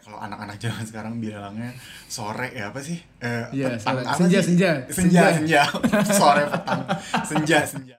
[0.00, 1.76] kalau anak-anak zaman sekarang bilangnya
[2.08, 2.96] sore ya apa sih?
[3.20, 4.46] Eh, Iya, petang apa Senja, sih?
[4.56, 4.70] senja.
[4.88, 5.62] senja, Senja.
[5.68, 6.08] senja.
[6.20, 6.80] sore petang,
[7.22, 7.96] senja, senja.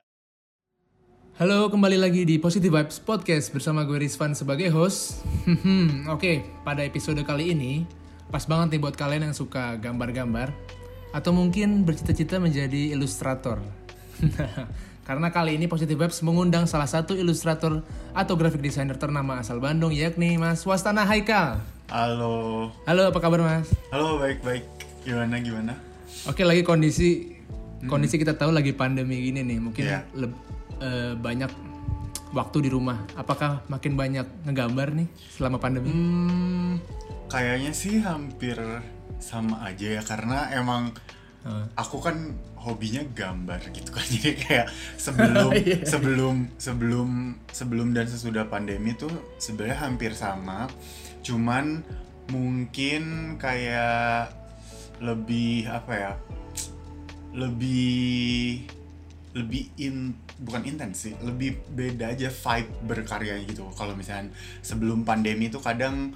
[1.38, 5.22] Halo, kembali lagi di Positive Vibes Podcast bersama gue Rizvan sebagai host.
[5.46, 7.86] Hmm, Oke, pada episode kali ini
[8.29, 10.54] pas banget nih buat kalian yang suka gambar-gambar
[11.11, 13.57] atau mungkin bercita-cita menjadi ilustrator.
[15.02, 17.81] Karena kali ini Positive Vibes mengundang salah satu ilustrator
[18.13, 21.57] atau graphic designer ternama asal Bandung yakni Mas Wastana Haikal.
[21.92, 23.68] Halo, Halo, apa kabar Mas?
[23.92, 24.64] halo baik-baik.
[25.04, 25.75] Gimana gimana?
[26.24, 27.36] Oke, lagi kondisi
[27.84, 30.07] kondisi kita tahu lagi pandemi gini nih, mungkin Iya.
[30.15, 30.39] leb-
[30.79, 31.51] eh, banyak
[32.31, 33.03] waktu di rumah.
[33.14, 35.92] Apakah makin banyak ngegambar nih selama pandemi?
[35.92, 36.80] Hmm,
[37.28, 38.56] kayaknya sih hampir
[39.20, 40.95] sama aja ya karena emang
[41.42, 44.67] Eh, aku kan hobinya gambar gitu kan jadi kayak
[45.09, 45.81] sebelum Iya.
[45.84, 47.09] sebelum sebelum
[47.50, 50.70] sebelum dan sesudah pandemi tuh sebenarnya hampir sama
[51.22, 51.86] cuman
[52.30, 54.34] mungkin kayak
[55.02, 56.14] lebih apa ya?
[57.32, 58.68] Lebih
[59.32, 63.70] lebih in bukan intens sih lebih beda aja vibe berkarya gitu.
[63.78, 66.12] Kalau misalnya sebelum pandemi tuh kadang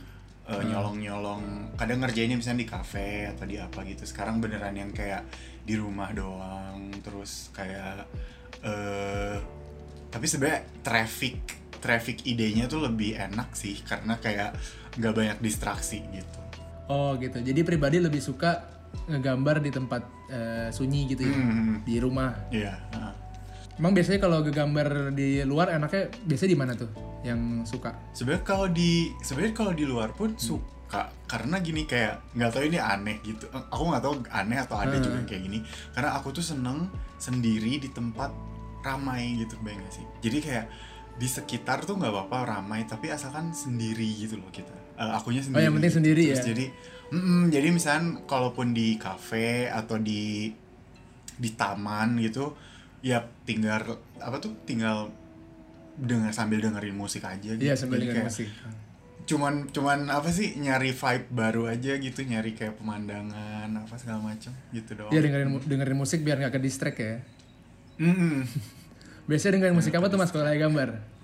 [0.49, 4.03] uh, nyolong-nyolong kadang ngerjainnya misalnya di kafe atau di apa gitu.
[4.03, 5.23] Sekarang beneran yang kayak
[5.63, 8.09] di rumah doang terus kayak
[8.65, 9.37] eh
[10.09, 11.37] tapi sebenarnya traffic
[11.79, 13.77] traffic idenya tuh lebih enak sih.
[13.85, 14.57] Karena kayak
[14.95, 16.39] nggak banyak distraksi gitu.
[16.87, 17.37] Oh gitu.
[17.37, 18.63] Jadi pribadi lebih suka
[19.05, 22.31] ngegambar di tempat eh, sunyi gitu ya, Hmm, di rumah.
[22.49, 23.13] iya heeh.
[23.75, 26.87] Emang biasanya kalau ngegambar di luar enaknya biasanya di mana tuh
[27.21, 27.91] yang suka?
[28.11, 31.11] sebenarnya kalau di sebenarnya kalau di luar pun suka.
[31.25, 33.45] Karena gini kayak nggak tahu ini aneh gitu.
[33.49, 35.59] Eh, aku nggak tahu aneh atau ada juga yang kayak gini.
[35.91, 38.31] Karena aku tuh seneng sendiri di tempat
[38.79, 40.05] ramai gitu bayang gak sih?
[40.21, 40.65] Jadi kayak
[41.15, 45.67] di sekitar tuh nggak apa-apa ramai tapi asalkan sendiri gitu loh kita Eh, akunya sendiri
[45.67, 46.45] yang penting sendiri Terus ya?
[46.51, 46.65] jadi
[47.11, 50.47] mm-mm, jadi misalnya kalaupun di kafe atau di
[51.35, 52.55] di taman gitu
[53.03, 53.83] ya tinggal
[54.17, 55.11] apa tuh tinggal
[55.95, 58.47] dengar sambil dengerin musik aja gitu Iya sambil Jadi kayak musik.
[59.25, 64.53] cuman cuman apa sih nyari vibe baru aja gitu nyari kayak pemandangan apa segala macam
[64.69, 67.19] gitu doang Iya dengerin dengerin musik biar nggak ke distract ya.
[67.97, 68.47] Mm-mm.
[69.27, 71.14] Biasanya dengerin musik apa tuh mas kalau lagi gambar?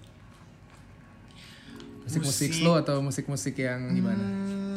[2.11, 2.59] Musik-musik Musik.
[2.59, 4.19] slow atau musik-musik yang gimana?
[4.19, 4.71] Hmm,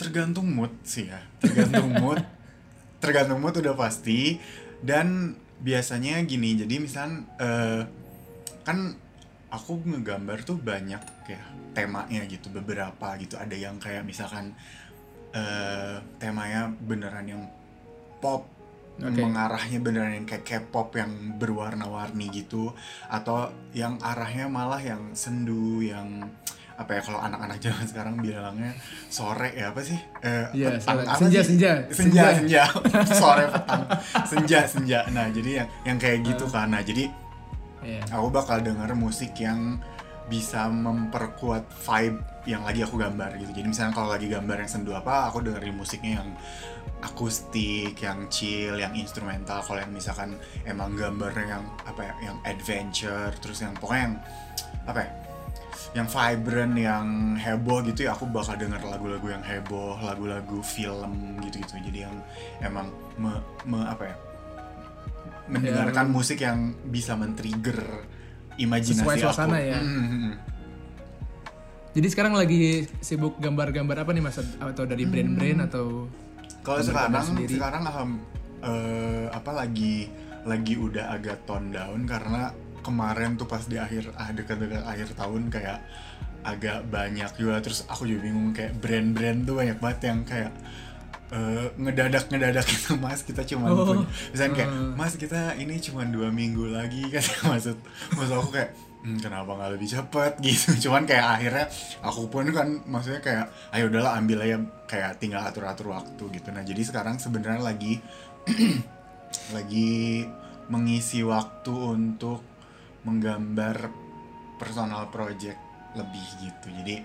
[0.00, 2.20] tergantung mood sih ya tergantung mood
[3.04, 4.40] tergantung mood udah pasti
[4.80, 7.84] dan biasanya gini jadi misal eh,
[8.64, 8.96] kan
[9.52, 11.42] aku ngegambar tuh banyak ya
[11.76, 14.56] temanya gitu beberapa gitu ada yang kayak misalkan
[15.36, 17.42] eh, temanya beneran yang
[18.24, 18.48] pop
[19.02, 19.16] Oke.
[19.18, 22.70] mengarahnya beneran yang kayak K-pop yang berwarna-warni gitu
[23.06, 26.20] atau yang arahnya malah yang sendu yang
[26.74, 28.72] apa ya kalau anak-anak zaman sekarang bilangnya
[29.06, 31.02] sore ya apa sih Eh, Iya, petang sore.
[31.02, 31.48] apa Senja, sih?
[31.50, 31.72] senja.
[31.88, 32.24] senja Senja.
[32.34, 32.62] senja
[33.20, 33.82] sore petang
[34.22, 37.08] senja senja nah jadi yang yang kayak gitu kan nah jadi
[37.80, 38.00] Iya.
[38.10, 39.76] aku bakal denger musik yang
[40.26, 43.52] bisa memperkuat vibe yang lagi aku gambar gitu.
[43.52, 46.28] Jadi misalnya kalau lagi gambar yang sendu apa, aku dengerin musiknya yang
[47.00, 49.60] akustik, yang chill, yang instrumental.
[49.64, 54.14] Kalau yang misalkan emang gambar yang apa ya, yang adventure, terus yang pokoknya yang
[54.88, 55.10] apa ya,
[55.96, 57.06] yang vibrant, yang
[57.36, 61.76] heboh gitu ya, aku bakal denger lagu-lagu yang heboh, lagu-lagu film gitu-gitu.
[61.76, 62.16] Jadi yang
[62.64, 62.88] emang
[63.20, 63.36] me,
[63.68, 64.16] me- apa ya,
[65.50, 68.06] mendengarkan musik yang bisa men-trigger
[68.60, 69.68] imajinasi Sesuai suasana aku.
[69.72, 69.78] ya.
[69.80, 70.34] Mm, mm, mm.
[71.90, 72.62] Jadi sekarang lagi
[72.98, 74.38] sibuk gambar-gambar apa nih mas?
[74.38, 76.06] Atau dari brand-brand atau?
[76.60, 77.56] Kalau sekarang sendiri.
[77.56, 78.10] sekarang alham
[78.60, 80.06] eh, apa lagi
[80.42, 85.48] lagi udah agak tone down karena kemarin tuh pas di akhir ah dekat-dekat akhir tahun
[85.48, 85.78] kayak
[86.42, 90.52] agak banyak juga terus aku juga bingung kayak brand-brand tuh banyak banget yang kayak
[91.30, 93.84] eh, ngedadak ngedadak gitu mas kita cuma Oh.
[93.86, 94.92] punya misalnya kayak Hmm.
[94.94, 97.76] mas kita ini cuma dua minggu lagi kan maksud
[98.10, 100.88] maksud aku kayak "Hmm, kenapa nggak lebih cepet gitu.
[100.88, 101.66] Cuman kayak akhirnya
[102.00, 106.48] aku pun kan maksudnya kayak ayo udahlah ambil aja kayak tinggal atur atur waktu gitu.
[106.52, 107.96] Nah jadi sekarang sebenarnya lagi
[109.56, 110.24] lagi
[110.70, 112.44] mengisi waktu untuk
[113.02, 113.88] menggambar
[114.60, 115.58] personal project
[115.96, 116.68] lebih gitu.
[116.70, 116.96] Jadi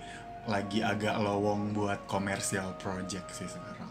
[0.45, 3.89] lagi agak lowong buat komersial project sih sekarang.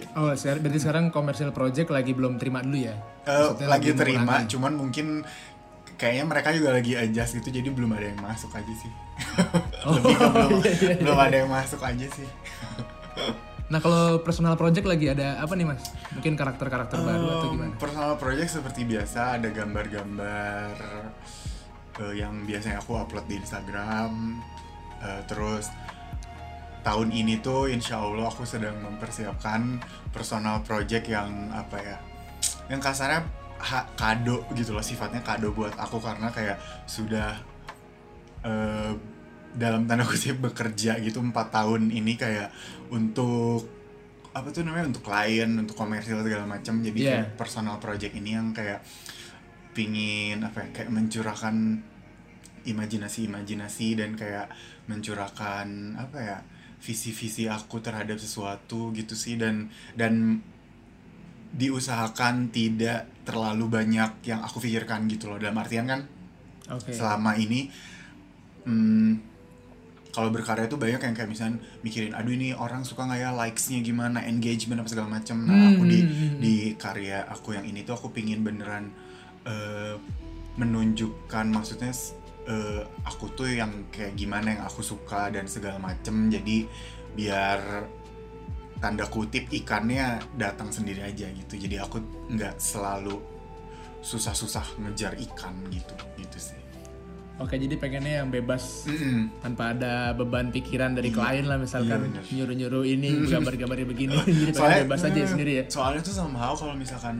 [0.00, 0.08] Gitu.
[0.16, 2.96] Oh, ser- berarti sekarang commercial project lagi belum terima dulu ya?
[3.20, 5.06] Eh, Maksudnya lagi terima, cuman mungkin
[6.00, 8.92] kayaknya mereka juga lagi adjust gitu, jadi belum ada yang masuk aja sih.
[10.00, 12.28] Lebih ke belum, iya, iya, belum ada yang masuk aja sih.
[13.68, 15.92] Nah kalau personal project lagi ada apa nih mas?
[16.16, 17.72] Mungkin karakter-karakter baru atau Um, gimana?
[17.76, 20.72] Personal project seperti biasa ada gambar-gambar
[22.00, 24.40] eh, yang biasanya aku upload di Instagram.
[25.04, 25.68] Eh, terus
[26.80, 29.84] tahun ini tuh insya Allah aku sedang mempersiapkan
[30.16, 31.96] personal project yang apa ya
[32.72, 33.20] yang kasarnya
[33.60, 36.56] ha, kado gitu loh sifatnya kado buat aku karena kayak
[36.88, 37.36] sudah
[38.42, 38.92] eh,
[39.54, 42.48] dalam tanda kutip bekerja gitu empat tahun ini kayak
[42.88, 43.68] untuk
[44.30, 47.10] apa tuh namanya untuk klien untuk komersil segala macam jadi Yeah.
[47.26, 48.80] kayak personal project ini yang kayak
[49.74, 51.82] pingin apa ya kayak mencurahkan
[52.62, 54.52] imajinasi-imajinasi dan kayak
[54.86, 56.38] mencurahkan apa ya
[56.80, 59.68] visi-visi aku terhadap sesuatu gitu sih dan
[59.98, 60.40] dan
[61.50, 65.38] diusahakan tidak terlalu banyak yang aku pikirkan gitu loh.
[65.38, 66.00] Dalam artian kan
[66.70, 66.94] Oke.
[66.94, 67.70] selama ini
[68.66, 69.30] hmm,
[70.10, 73.78] kalau berkarya tuh banyak yang kayak misalnya mikirin aduh ini orang suka nggak ya likesnya
[73.82, 77.66] gimana engagement apa segala macam nah Hmm, aku di hmm, hmm, di karya aku yang
[77.66, 78.90] ini tuh aku pingin beneran
[79.46, 79.94] eh,
[80.58, 81.94] menunjukkan maksudnya
[82.50, 86.28] eh, aku tuh yang kayak gimana yang aku suka dan segala macem.
[86.28, 86.66] Jadi
[87.14, 87.86] biar
[88.80, 91.54] tanda kutip ikannya datang sendiri aja gitu.
[91.54, 93.20] Jadi aku nggak selalu
[94.00, 96.56] susah-susah ngejar ikan gitu gitu sih.
[97.36, 99.32] Oke, jadi pengennya yang bebas Mm-mm.
[99.40, 104.12] tanpa ada beban pikiran dari klien lah misalkan Iya, nyuruh-nyuruh ini gambar-gambarnya begini
[104.44, 105.64] jadi Soalnya- bebas aja sendiri ya.
[105.64, 107.16] soalnya tuh somehow kalau misalkan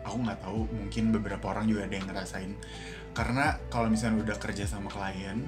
[0.00, 2.52] aku nggak tahu mungkin beberapa orang juga ada yang ngerasain.
[3.12, 5.44] Karena kalau misalnya udah kerja sama klien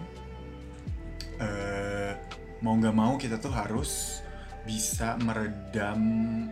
[1.41, 2.13] eh,
[2.61, 4.21] mau nggak mau kita tuh harus
[4.67, 6.01] bisa meredam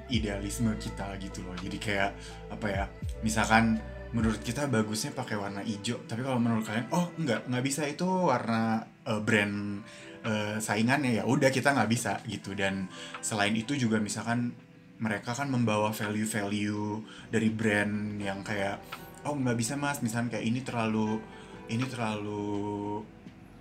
[0.09, 1.57] idealisme kita gitu loh.
[1.59, 2.11] Jadi kayak
[2.53, 2.85] apa ya
[3.25, 3.79] misalkan
[4.15, 8.07] menurut kita bagusnya pakai warna hijau tapi kalau menurut kalian oh nggak nggak bisa itu
[8.07, 9.83] warna eh, brand
[10.25, 12.55] eh, saingannya ya udah kita nggak bisa gitu.
[12.57, 12.89] Dan
[13.21, 14.55] selain itu juga misalkan
[14.97, 18.81] mereka kan membawa value-value dari brand yang kayak
[19.29, 20.01] oh nggak bisa mas.
[20.01, 21.21] Misalnya kayak ini terlalu
[21.67, 23.03] ini terlalu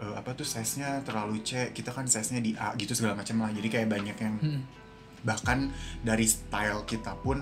[0.06, 3.50] eh, apa tuh size-nya terlalu C kita kan size-nya di A gitu segala macam lah
[3.50, 4.62] jadi kayak banyak yang Hmm.
[5.22, 7.42] bahkan dari style kita pun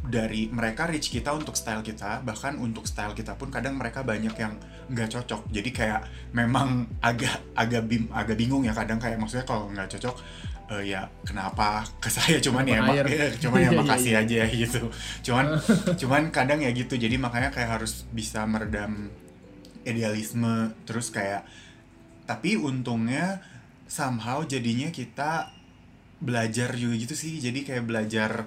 [0.00, 4.32] dari mereka reach kita untuk style kita bahkan untuk style kita pun kadang mereka banyak
[4.32, 4.56] yang
[4.88, 6.00] nggak cocok jadi kayak
[6.32, 6.68] memang
[7.00, 10.16] agak agak bim agak bingung ya kadang kayak maksudnya kalau nggak cocok
[10.70, 13.04] eh, ya kenapa ke saya cuman ya Kenapa air?
[13.04, 14.20] ya, cuman ya Iya, iya, makasih iya.
[14.24, 14.80] aja gitu
[15.26, 15.46] cuman
[16.00, 19.12] cuman kadang ya gitu jadi makanya kayak harus bisa meredam
[19.86, 21.46] idealisme terus kayak
[22.28, 23.40] tapi untungnya
[23.88, 25.48] somehow jadinya kita
[26.20, 27.40] belajar juga gitu sih.
[27.40, 28.44] Jadi kayak belajar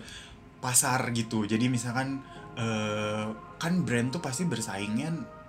[0.61, 1.49] pasar gitu.
[1.49, 2.21] Jadi misalkan
[2.55, 5.41] eh, kan brand tuh pasti bersaingnya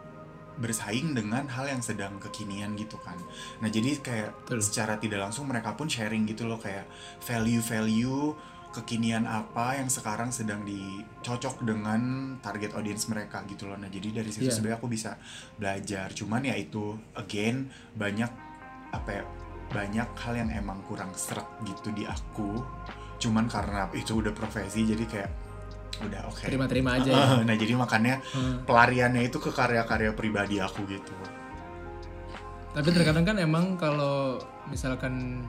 [0.53, 3.17] bersaing dengan hal yang sedang kekinian gitu kan.
[3.65, 4.61] Nah jadi kayak Betul.
[4.61, 6.61] secara tidak langsung mereka pun sharing gitu loh.
[6.61, 6.89] Kayak
[7.25, 12.01] value-value kekinian apa yang sekarang sedang dicocok dengan
[12.39, 14.55] target audience mereka gitu loh nah jadi dari situ Iya.
[14.55, 15.11] sebenarnya aku bisa
[15.55, 16.85] belajar cuman ya itu
[17.15, 18.33] again banyak
[18.91, 19.25] apa ya
[19.69, 22.61] banyak hal yang emang kurang seret gitu di aku
[23.17, 25.31] cuman karena itu udah profesi jadi kayak
[26.03, 27.25] udah oke Terima-terima aja ya.
[27.41, 28.65] nah jadi makanya Hmm.
[28.65, 31.13] pelariannya itu ke karya-karya pribadi aku gitu
[32.73, 35.45] Tapi terkadang kan emang kalau misalkan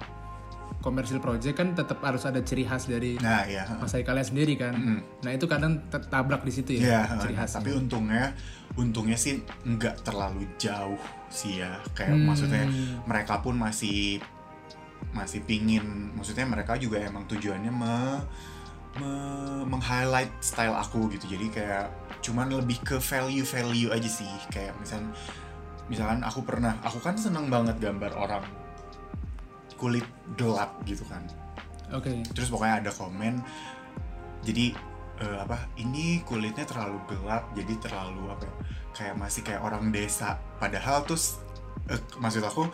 [0.83, 4.75] komersil project kan tetap harus ada ciri khas dari nah ya Mas kalian sendiri kan.
[4.75, 4.99] Mm.
[5.23, 7.63] Nah itu kadang tertabrak di situ ya ya, ciri khasnya.
[7.63, 8.35] tapi untungnya
[8.75, 10.99] untungnya sih nggak terlalu jauh
[11.31, 12.27] sih ya kayak Hmm.
[12.27, 12.67] maksudnya
[13.07, 14.19] mereka pun masih
[15.15, 17.95] masih pingin maksudnya mereka juga emang tujuannya me,
[18.97, 21.85] me- meng-highlight style aku gitu jadi kayak
[22.19, 24.99] cuman lebih ke value value aja sih kayak misal
[25.85, 28.43] misalkan aku pernah aku kan seneng banget gambar orang
[29.83, 30.07] kulit
[30.39, 31.19] gelap gitu kan.
[31.91, 32.23] Oke.
[32.31, 33.43] terus pokoknya ada komen
[34.41, 34.71] jadi
[35.19, 38.53] eh, apa ini kulitnya terlalu gelap jadi terlalu apa ya,
[38.95, 40.39] kayak masih kayak orang desa.
[40.57, 41.37] Padahal tuh s-
[41.85, 42.65] eh, maksud aku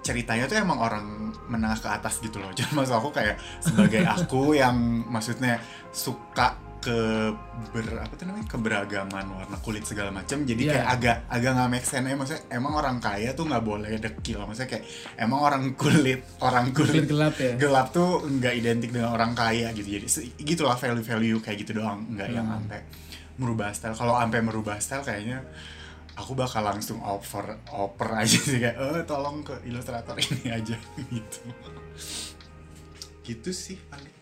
[0.00, 1.06] ceritanya tuh emang orang
[1.48, 2.52] menengah ke atas gitu loh.
[2.58, 4.76] Jadi maksud aku kayak sebagai aku yang
[5.08, 5.58] maksudnya
[5.90, 6.96] suka ke
[7.72, 8.44] ber apa tuh namanya?
[8.46, 10.44] Keberagaman warna kulit segala macam.
[10.44, 10.72] Jadi Iya.
[10.76, 12.04] kayak agak agak nggak make sense.
[12.04, 14.44] Ya maksudnya emang orang kaya tuh nggak boleh dekil.
[14.44, 14.84] Maksudnya kayak
[15.16, 17.52] emang orang kulit orang Kulit kulit gelap ya.
[17.56, 19.88] gelap tuh nggak identik dengan orang kaya gitu.
[19.88, 20.06] Jadi
[20.38, 22.04] gitulah value value kayak gitu doang.
[22.06, 22.54] Nggak yang Hmm.
[22.60, 22.80] sampai
[23.34, 23.96] merubah style.
[23.96, 25.42] Kalau sampai merubah style kayaknya
[26.14, 28.62] aku bakal langsung oper oper aja sih.
[28.62, 30.78] Kayak eh tolong ke ilustrator ini aja.
[31.10, 31.40] Gitu.
[33.24, 34.13] Gitu sih paling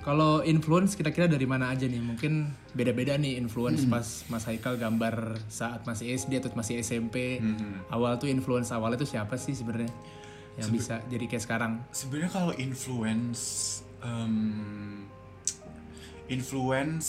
[0.00, 2.00] Kalau influence kira-kira dari mana aja nih?
[2.00, 3.92] Mungkin beda-beda nih influence Hmm.
[3.92, 7.36] pas Mas Haikal gambar saat masih SD atau masih SMP.
[7.36, 7.84] Hmm.
[7.92, 9.92] Awal tuh influence awalnya tuh siapa sih sebenarnya
[10.56, 11.72] yang bisa jadi kayak sekarang?
[11.88, 13.40] sebenarnya kalau influence
[14.00, 15.04] em,
[16.28, 17.08] influence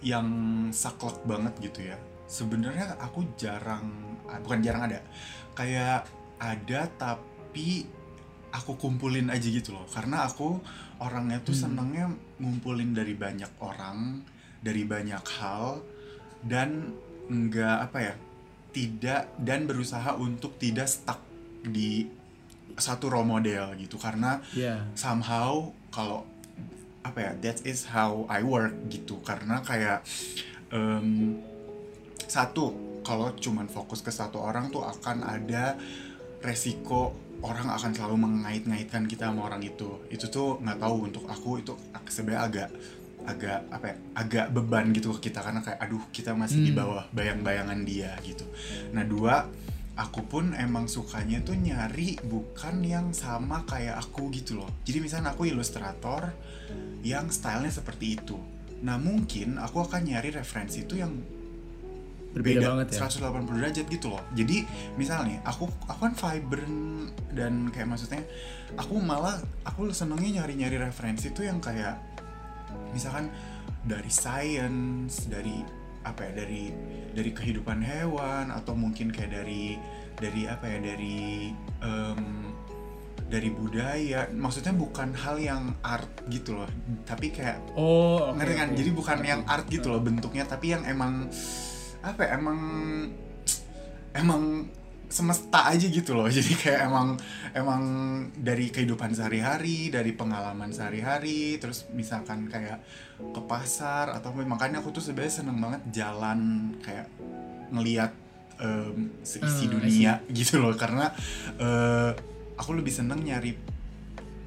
[0.00, 0.28] yang
[0.70, 3.88] saklek banget gitu ya sebenarnya aku jarang
[4.44, 5.00] bukan jarang ada
[5.52, 6.06] kayak
[6.38, 7.88] ada tapi
[8.50, 10.62] aku kumpulin aja gitu loh karena aku
[10.98, 11.62] orangnya tuh Hmm.
[11.70, 12.06] senengnya
[12.38, 14.22] ngumpulin dari banyak orang
[14.58, 15.82] dari banyak hal
[16.42, 16.90] dan
[17.28, 18.14] nggak apa ya
[18.74, 21.22] tidak dan berusaha untuk tidak stuck
[21.62, 22.06] di
[22.74, 23.98] satu role model gitu.
[23.98, 26.22] Karena ya somehow kalau
[27.02, 29.18] apa ya that is how I work gitu.
[29.22, 30.02] Karena kayak
[30.70, 31.38] em,
[32.28, 35.74] satu kalau cuman fokus ke satu orang tuh akan ada
[36.44, 40.02] resiko orang akan selalu mengait-ngaitkan kita sama orang itu.
[40.10, 41.72] Itu tuh nggak tahu untuk aku itu
[42.10, 42.68] sebenarnya agak
[43.28, 45.44] agak apa ya agak beban gitu ke kita.
[45.44, 46.80] Karena kayak aduh kita masih di Hmm.
[46.82, 48.46] bawah bayang-bayangan dia gitu.
[48.90, 49.46] Nah dua
[49.98, 54.70] aku pun emang sukanya tuh nyari bukan yang sama kayak aku gitu loh.
[54.86, 56.30] Jadi misalnya aku ilustrator
[57.02, 58.38] yang stylenya seperti itu.
[58.82, 61.14] Nah mungkin aku akan nyari referensi itu yang
[62.32, 63.08] berbeda banget ya?
[63.08, 64.22] 180 derajat gitu loh.
[64.36, 64.68] Jadi
[65.00, 68.22] misalnya aku aku kan vibrant dan kayak maksudnya
[68.76, 71.96] aku malah aku senengnya nyari-nyari referensi tuh yang kayak
[72.92, 73.32] misalkan
[73.84, 75.64] dari science dari
[76.04, 76.72] apa ya dari
[77.16, 79.76] dari kehidupan hewan atau mungkin kayak dari
[80.18, 82.22] dari apa ya dari em,
[83.28, 84.28] dari budaya.
[84.32, 86.68] Maksudnya bukan hal yang art gitu loh.
[87.04, 88.68] Tapi kayak oh oke, ngerti kan?
[88.72, 88.76] oke.
[88.76, 89.54] jadi bukan yang Ngerti.
[89.56, 91.28] art gitu loh bentuknya tapi yang emang
[92.02, 92.58] apa ya, emang
[94.14, 94.42] emang
[95.08, 96.28] semesta aja gitu loh.
[96.36, 97.16] Jadi kayak emang
[97.56, 97.82] emang
[98.36, 102.84] dari kehidupan sehari-hari dari pengalaman sehari-hari terus misalkan kayak
[103.18, 107.08] ke pasar atau makanya aku tuh sebenarnya seneng banget jalan kayak
[107.72, 108.12] ngelihat
[108.60, 110.76] em, seisi Hmm, dunia gitu loh.
[110.76, 111.08] Karena
[111.56, 112.12] eh,
[112.60, 113.56] aku lebih seneng nyari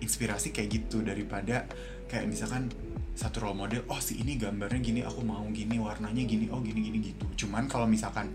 [0.01, 1.65] inspirasi kayak gitu daripada
[2.09, 2.69] kayak misalkan
[3.11, 6.79] satu role model oh si ini gambarnya gini aku mau gini warnanya gini oh gini
[6.81, 7.45] gini gitu.
[7.45, 8.31] Cuman kalau misalkan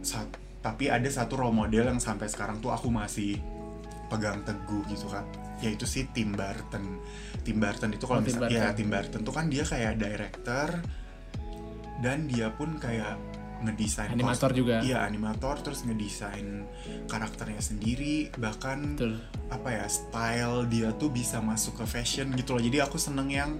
[0.00, 3.36] sat- tapi ada satu role model yang sampai sekarang tuh aku masih
[4.08, 5.24] pegang teguh gitu kan
[5.60, 7.00] yaitu si Tim Burton
[7.40, 8.72] Tim Burton itu kalau Oh, misalnya ya.
[8.72, 10.68] Tim Burton tuh kan dia kayak director
[12.00, 13.16] dan dia pun kayak
[13.64, 14.76] ngedesain Animator kos- juga.
[14.80, 16.68] iya animator terus ngedesain
[17.04, 19.16] karakternya sendiri bahkan betul.
[19.48, 22.62] apa ya style dia tuh bisa masuk ke fashion gitu loh.
[22.62, 23.56] Jadi aku seneng yang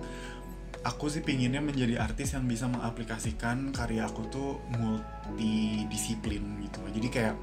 [0.80, 4.60] aku sih pinginnya menjadi artis yang bisa mengaplikasikan karya aku tuh
[5.34, 6.92] multidisiplin gitu loh.
[6.92, 7.34] Jadi kayak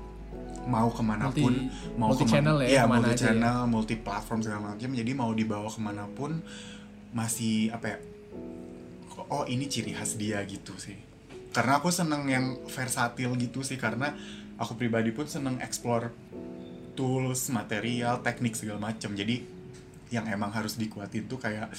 [0.62, 3.18] mau ke mana pun multi mau multi kema- channel ya iya, ke mana multi aja
[3.18, 3.25] ya.
[3.25, 6.38] channel multi platform segala macam jadi mau dibawa ke mana pun
[7.12, 7.98] masih apa ya
[9.25, 10.94] oh ini ciri khas dia gitu sih
[11.51, 14.15] karena aku seneng yang versatil gitu sih karena
[14.55, 16.12] aku pribadi pun seneng explore
[16.96, 19.43] tools material teknik segala macam jadi
[20.12, 21.72] yang emang harus dikuatin tuh kayak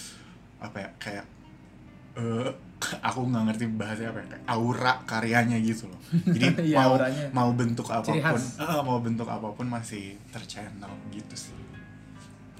[0.60, 1.24] apa ya kayak
[2.12, 2.48] eh
[3.08, 6.00] aku nggak ngerti bahasanya apa ya kayak aura karyanya gitu loh.
[6.34, 7.24] Jadi Iya, mau auranya.
[7.30, 11.54] mau bentuk apa pun eh, mau bentuk apa pun masih terchannel gitu sih.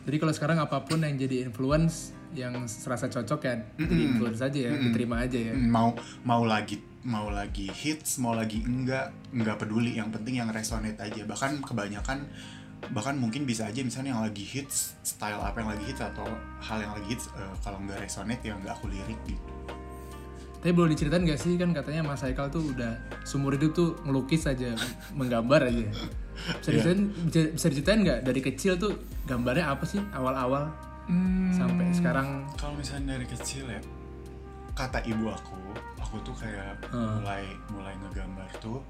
[0.07, 4.09] Jadi kalau sekarang apa pun yang jadi influence yang serasa cocok ya jadi Mm-mm.
[4.15, 4.85] influence aja ya Mm-mm.
[4.89, 5.53] diterima aja ya.
[5.55, 9.95] Mau mau lagi mau lagi hits mau lagi enggak enggak peduli.
[9.95, 11.23] Yang penting yang resonate aja.
[11.23, 12.19] Bahkan kebanyakan
[12.91, 16.27] bahkan mungkin bisa aja misalnya yang lagi hits style apa yang lagi hits atau
[16.59, 19.43] hal yang lagi hits eh, kalau nggak resonate ya nggak aku lirik gitu.
[20.59, 22.95] Tapi boleh diceritain gak sih kan katanya Mas Haikal tuh udah
[23.27, 24.71] seumur hidup tuh ngelukis aja
[25.13, 25.91] menggambar aja.
[25.91, 26.79] Bisa Iya.
[26.79, 28.95] diceritain bisa, bisa diceritain nggak dari kecil tuh
[29.27, 30.71] gambarnya apa sih awal-awal
[31.51, 33.81] sampai sekarang kalau misalnya dari kecil ya
[34.73, 35.59] kata ibu aku
[35.99, 37.21] aku tuh kayak Hmm.
[37.21, 38.81] mulai mulai ngegambar tuh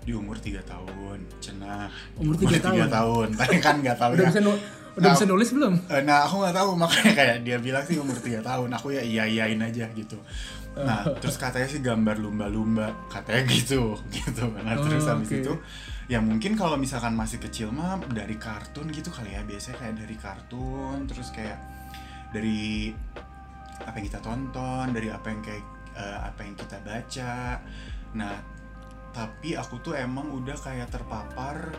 [0.00, 2.88] di umur 3 tahun cenah Umur tiga tiga tahun?
[2.90, 4.60] tahun tapi kan nggak tahu udah ya bisa nu-
[4.94, 7.96] udah Nah, bisa nulis belum Eh, Nah aku nggak tahu makanya kayak dia bilang sih
[7.96, 10.14] umur 3 tahun aku ya iya iyain aja gitu.
[10.76, 14.44] Nah terus katanya sih gambar lumba-lumba katanya gitu gitu.
[14.52, 15.40] Nah terus Oh, habis oke.
[15.40, 15.52] itu
[16.04, 20.16] ya mungkin kalau misalkan masih kecil mah dari kartun gitu kali ya biasanya kayak dari
[20.20, 21.56] kartun terus kayak
[22.34, 22.92] dari
[23.84, 25.64] apa yang kita tonton dari apa yang kayak
[25.96, 27.62] eh, apa yang kita baca.
[28.18, 28.34] Nah
[29.14, 31.70] tapi aku tuh emang udah kayak terpapar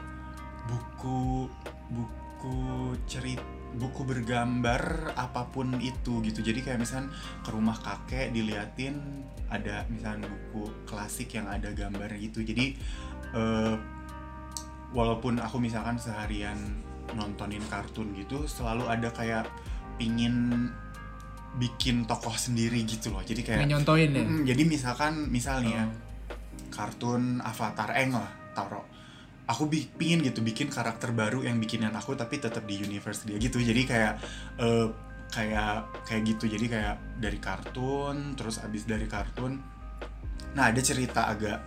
[0.65, 1.51] buku
[1.91, 2.57] buku
[3.05, 3.43] cerit
[3.75, 7.11] buku bergambar apa pun itu gitu jadi kayak misalnya
[7.43, 12.71] ke rumah kakek diliatin ada misalnya buku klasik yang ada gambar gitu jadi
[13.35, 13.75] eh,
[14.95, 16.55] walaupun aku misalkan seharian
[17.13, 19.45] nontonin kartun gitu selalu ada kayak
[19.99, 20.67] pingin
[21.55, 23.23] bikin tokoh sendiri gitu loh.
[23.23, 24.23] Jadi kayak nyontoin ya?
[24.23, 25.93] Mm, jadi misalkan misalnya Oh.
[26.67, 28.83] kartun Avatar Eng lah taruh
[29.45, 33.37] aku bi- pingin gitu bikin karakter baru yang bikinan aku tapi tetap di universe dia
[33.37, 33.59] gitu.
[33.59, 34.13] Jadi kayak
[34.59, 34.87] eh,
[35.31, 36.51] kayak kayak gitu.
[36.51, 39.59] Jadi kayak dari kartun terus abis dari kartun
[40.55, 41.59] nah ada cerita agak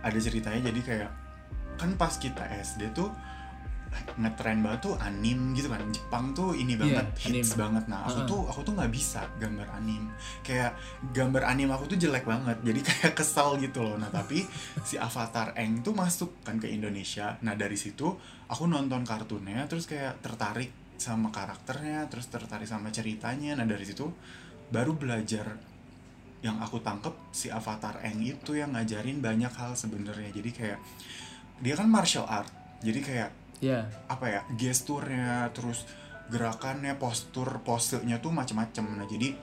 [0.00, 1.10] ada ceritanya jadi kayak
[1.80, 3.08] kan pas kita SD tuh
[4.14, 5.82] ngetren banget tuh anim gitu kan.
[5.90, 7.58] Jepang tuh ini Iya, banget hits anim.
[7.58, 7.84] banget.
[7.90, 8.28] Nah aku Uh-uh.
[8.28, 10.06] tuh aku tuh nggak bisa gambar anim
[10.46, 10.78] kayak
[11.10, 12.54] gambar anim aku tuh jelek banget.
[12.68, 13.98] Jadi kayak kesal gitu loh.
[13.98, 14.46] Nah tapi
[14.86, 17.34] si Avatar Eng tuh masuk kan ke Indonesia.
[17.42, 18.06] Nah dari situ
[18.46, 23.58] aku nonton kartunnya terus kayak tertarik sama karakternya terus tertarik sama ceritanya.
[23.58, 24.06] Nah dari situ
[24.70, 25.58] baru belajar
[26.40, 30.30] yang aku tangkep si Avatar Eng itu yang ngajarin banyak hal sebenarnya.
[30.30, 30.78] Jadi kayak
[31.60, 32.50] dia kan martial art.
[32.80, 35.84] Jadi kayak ya apa ya gesturnya terus
[36.32, 38.86] gerakannya postur posenya tuh macem-macem.
[38.96, 39.36] Nah jadi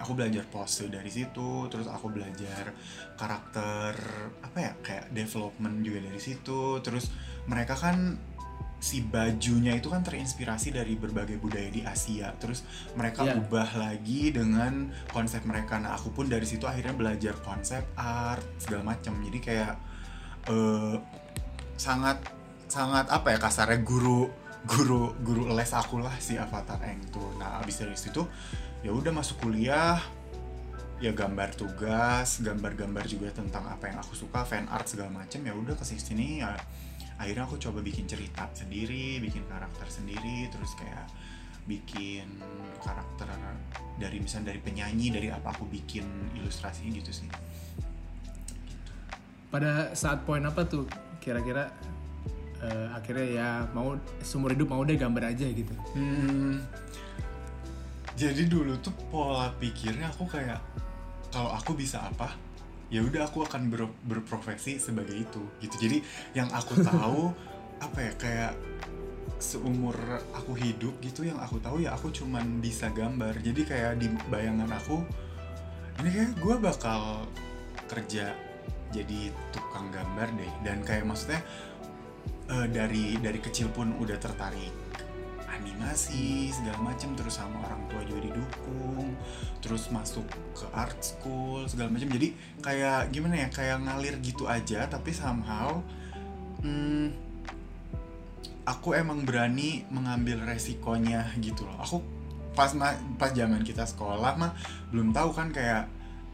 [0.00, 2.72] aku belajar pose dari situ terus aku belajar
[3.20, 3.92] karakter
[4.40, 6.82] apa ya kayak development juga dari situ.
[6.82, 7.12] Terus
[7.46, 8.18] mereka kan
[8.80, 12.32] si bajunya itu kan terinspirasi dari berbagai budaya di Asia.
[12.40, 12.64] Terus
[12.96, 13.36] mereka Iya.
[13.44, 15.76] ubah lagi dengan konsep mereka.
[15.76, 19.74] Nah aku pun dari situ akhirnya belajar konsep art segala macam jadi kayak
[20.48, 20.96] eh,
[21.80, 22.20] sangat
[22.68, 24.28] sangat apa ya kasarnya guru
[24.68, 27.32] guru guru les aku lah si Avatar Eng tuh.
[27.40, 28.28] Nah abis dari situ
[28.84, 29.96] ya udah masuk kuliah
[31.00, 35.56] ya gambar tugas gambar-gambar juga tentang apa yang aku suka fan art segala macem ya
[35.56, 36.52] udah ke sini sini ya
[37.16, 41.08] akhirnya aku coba bikin cerita sendiri bikin karakter sendiri terus kayak
[41.64, 42.28] bikin
[42.84, 43.28] karakter
[43.96, 46.04] dari misalnya dari penyanyi dari apa aku bikin
[46.36, 47.28] ilustrasinya gitu sih
[49.50, 50.86] pada saat poin apa tuh
[51.18, 51.68] kira-kira
[52.62, 56.62] eh, akhirnya ya mau seumur hidup mau deh gambar aja gitu Hmm,
[58.14, 60.60] jadi dulu tuh pola pikirnya aku kayak
[61.30, 62.34] kalau aku bisa apa,
[62.90, 65.74] ya udah aku akan ber- berprofesi sebagai itu gitu.
[65.78, 65.98] Jadi
[66.34, 67.32] yang aku tahu
[67.80, 68.52] apa ya kayak
[69.40, 69.96] seumur
[70.36, 73.40] aku hidup gitu yang aku tahu ya aku cuman bisa gambar.
[73.40, 75.00] Jadi kayak di bayangan aku
[76.02, 77.24] ini kayak gue bakal
[77.88, 78.36] kerja
[78.90, 80.52] jadi tukang gambar deh.
[80.62, 81.40] Dan kayak maksudnya
[82.50, 84.74] eh, dari dari kecil pun udah tertarik
[85.50, 87.14] animasi segala macem.
[87.14, 89.14] Terus sama orang tua juga didukung.
[89.62, 92.28] Terus masuk ke art school segala macam jadi
[92.60, 94.86] kayak gimana ya kayak ngalir gitu aja.
[94.90, 95.80] Tapi somehow
[96.62, 97.30] hmm,
[98.68, 101.78] aku emang berani mengambil resikonya gitu loh.
[101.82, 101.98] Aku
[102.50, 104.52] pas ma- pas zaman kita sekolah mah
[104.90, 105.86] belum tahu kan kayak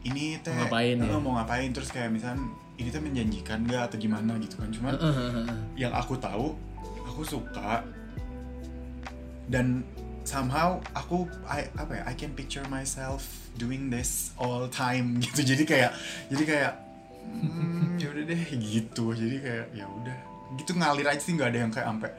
[0.07, 1.17] ini teh Mau ngapain ya?
[1.19, 1.69] mau ngapain?
[1.75, 2.47] Terus kayak misalnya
[2.79, 4.69] ini teh menjanjikan gak atau gimana gitu kan?
[4.71, 4.93] Cuman
[5.75, 6.55] yang aku tahu
[7.07, 7.83] aku suka
[9.47, 9.81] dan
[10.27, 13.23] somehow aku I, apa ya I can picture myself
[13.55, 15.43] doing this all time gitu.
[15.43, 15.91] Jadi kayak
[16.27, 16.73] jadi kayak
[17.27, 19.15] hmm, ya udah deh gitu.
[19.15, 20.17] Jadi kayak ya udah.
[20.59, 22.11] Gitu ngalir aja sih nggak ada yang kayak sampai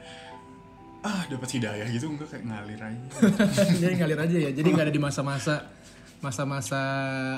[0.99, 2.11] ah dapat hidayah gitu.
[2.11, 3.07] Enggak kayak ngalir aja.
[3.81, 4.51] Jadi ngalir aja ya.
[4.51, 5.55] Jadi nggak ada di masa-masa
[6.19, 6.81] masa-masa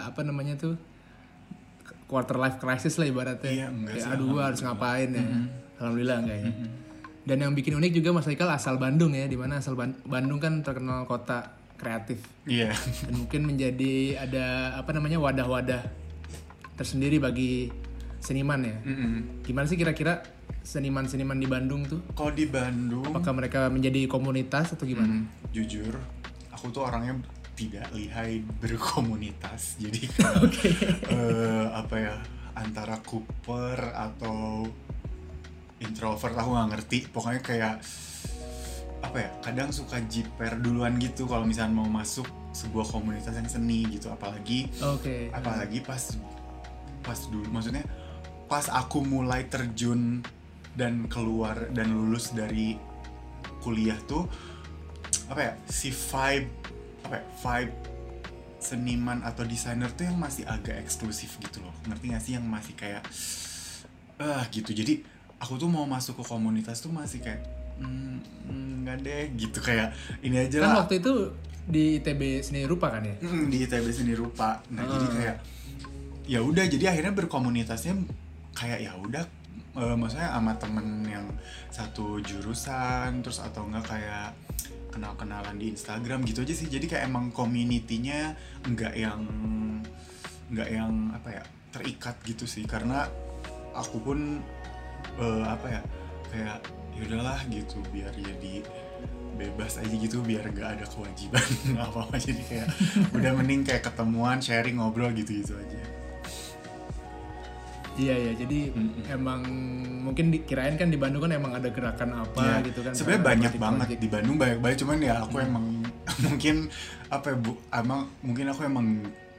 [0.02, 0.76] apa namanya tuh
[2.10, 3.52] quarter life crisis lah ibaratnya.
[3.52, 5.26] Iya, enggak kayak sih, aduh gua harus ngapain ya.
[5.80, 6.52] Alhamdulillah enggak ya.
[7.22, 10.42] Dan yang bikin unik juga Mas Haikal asal Bandung ya di mana asal Ban- Bandung
[10.42, 12.20] kan terkenal kota kreatif.
[12.50, 12.74] Iya.
[13.08, 15.82] Dan mungkin menjadi ada apa namanya wadah-wadah
[16.76, 17.70] tersendiri bagi
[18.22, 18.76] seniman ya.
[18.86, 19.42] Mm-mm.
[19.46, 20.22] gimana sih kira-kira
[20.62, 22.02] seniman-seniman di Bandung tuh?
[22.14, 25.10] Kalau di Bandung apakah mereka menjadi komunitas atau gimana?
[25.10, 25.98] Hmm, jujur,
[26.54, 27.18] aku tuh orangnya
[27.56, 29.76] tidak lihai berkomunitas.
[29.84, 30.42] Jadi kayak,
[31.10, 32.16] eh, apa ya
[32.58, 34.68] antara Cooper atau
[35.82, 36.98] introvert aku nggak ngerti.
[37.10, 37.76] Pokoknya kayak
[39.02, 39.30] apa ya?
[39.42, 44.12] Kadang suka jiper duluan gitu kalau misalnya mau masuk sebuah komunitas yang seni gitu.
[44.12, 46.20] Apalagi oke apalagi pas
[47.02, 47.82] pas dulu maksudnya
[48.46, 50.22] pas aku mulai terjun
[50.76, 52.78] dan keluar dan lulus dari
[53.60, 54.26] kuliah tuh
[55.28, 56.50] apa ya si vibe
[57.04, 57.74] apa ya vibe
[58.58, 61.74] seniman atau desainer tuh yang masih agak eksklusif gitu loh.
[61.84, 62.32] Ngerti gak sih?
[62.36, 63.02] Yang masih kayak
[64.18, 64.70] ah gitu.
[64.70, 65.02] Jadi
[65.38, 67.42] aku tuh mau masuk ke komunitas tuh masih kayak
[67.82, 69.58] "Hmm, hmm, nggak deh gitu.
[69.60, 70.78] Kayak ini aja kan lah.
[70.86, 71.14] waktu itu
[71.62, 73.16] di ITB seni rupa kan ya?
[73.18, 74.62] Mm, di ITB seni rupa.
[74.70, 75.12] Nah, jadi Ah.
[75.12, 75.38] kayak
[76.24, 77.98] ya udah jadi akhirnya berkomunitasnya
[78.54, 79.26] kayak ya udah
[79.74, 81.26] eh, maksudnya sama temen yang
[81.70, 84.36] satu jurusan terus atau enggak kayak
[84.92, 86.68] kenal-kenalan di Instagram gitu aja sih.
[86.68, 88.36] Jadi kayak emang community-nya
[88.68, 89.24] enggak yang
[90.52, 93.08] enggak yang apa ya terikat gitu sih karena
[93.72, 94.44] aku pun
[95.16, 95.82] eh, apa ya
[96.32, 96.58] kayak
[96.92, 98.64] ya udahlah gitu biar jadi
[99.40, 101.48] bebas aja gitu biar nggak ada kewajiban
[101.88, 102.68] apa apa jadi kayak
[103.18, 105.82] udah mending kayak ketemuan sharing ngobrol gitu gitu aja
[107.96, 109.08] iya iya jadi Mm-mm.
[109.08, 109.42] emang
[110.02, 112.92] mungkin dikirain kan di Bandung kan emang ada gerakan apa Ya, gitu kan.
[112.92, 114.02] Sebenarnya banyak project- banget project.
[114.02, 114.78] di Bandung banyak banget.
[114.80, 115.66] Cuman ya aku emang
[116.26, 116.56] mungkin
[117.08, 118.86] apa ya bu emang mungkin aku emang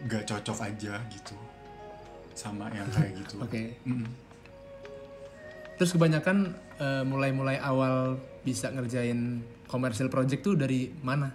[0.05, 1.35] gak cocok aja gitu.
[2.33, 3.35] Sama yang kayak gitu.
[3.39, 3.77] Oke.
[3.85, 4.07] Mm-mm.
[5.73, 6.39] terus kebanyakan
[6.79, 11.35] eh, mulai-mulai awal bisa ngerjain komersial project tuh dari mana?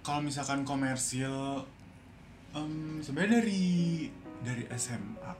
[0.00, 1.62] kalau misalkan komersil
[2.50, 3.62] em, sebenarnya dari
[4.40, 5.30] dari SMA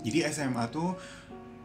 [0.00, 0.96] jadi SMA tuh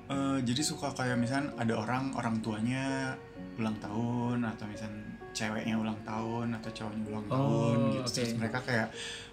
[0.09, 3.13] eh, jadi suka kayak misal ada orang orang tuanya
[3.55, 4.89] ulang tahun atau misal
[5.29, 8.01] ceweknya ulang tahun atau cowoknya ulang Oh, tahun gitu.
[8.01, 8.11] oke.
[8.11, 8.87] terus mereka kayak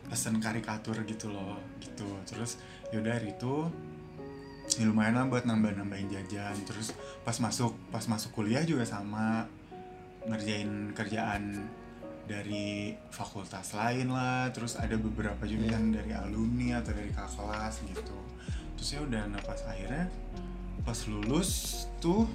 [0.06, 2.06] pesen karikatur gitu loh gitu.
[2.24, 2.60] Terus
[2.92, 3.54] yaudah itu
[4.76, 6.54] ya lumayan lah buat nambah-nambahin jajan.
[6.62, 6.92] Terus
[7.24, 9.48] pas masuk pas masuk kuliah juga sama
[10.26, 11.64] ngerjain kerjaan
[12.28, 14.52] dari fakultas lain lah.
[14.52, 15.74] Terus ada beberapa juga Iya.
[15.74, 18.18] kan dari alumni atau dari kakak kelas gitu.
[18.76, 20.06] Terus ya udah nah pas akhirnya
[20.86, 22.30] pas lulus tuh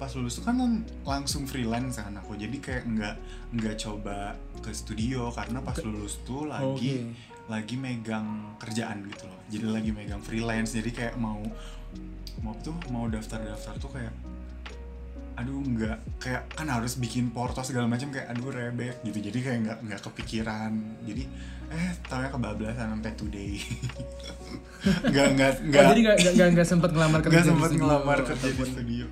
[0.00, 0.56] pas lulus tuh kan
[1.04, 2.38] langsung freelance kan aku.
[2.38, 3.16] Jadi kayak nggak
[3.60, 7.50] nggak coba ke studio karena pas lulus tuh lagi Oke.
[7.50, 9.40] lagi megang kerjaan gitu loh.
[9.52, 10.72] Jadi lagi megang freelance.
[10.72, 11.42] Jadi kayak mau
[12.40, 14.14] mau tuh mau daftar daftar tuh kayak
[15.38, 19.18] aduh nggak kayak kan harus bikin porto segala macam kayak aduh rebek gitu.
[19.18, 20.72] Jadi kayak nggak nggak kepikiran.
[21.04, 21.22] Jadi
[21.68, 23.52] eh taunya kebablasan sampai today.
[25.04, 25.84] Nggak nggak Oh, nggak.
[25.86, 27.80] jadi nggak nggak- nggak sempat ngelamar kerja nggak studio.
[27.82, 29.06] ngelamar kerja di studio.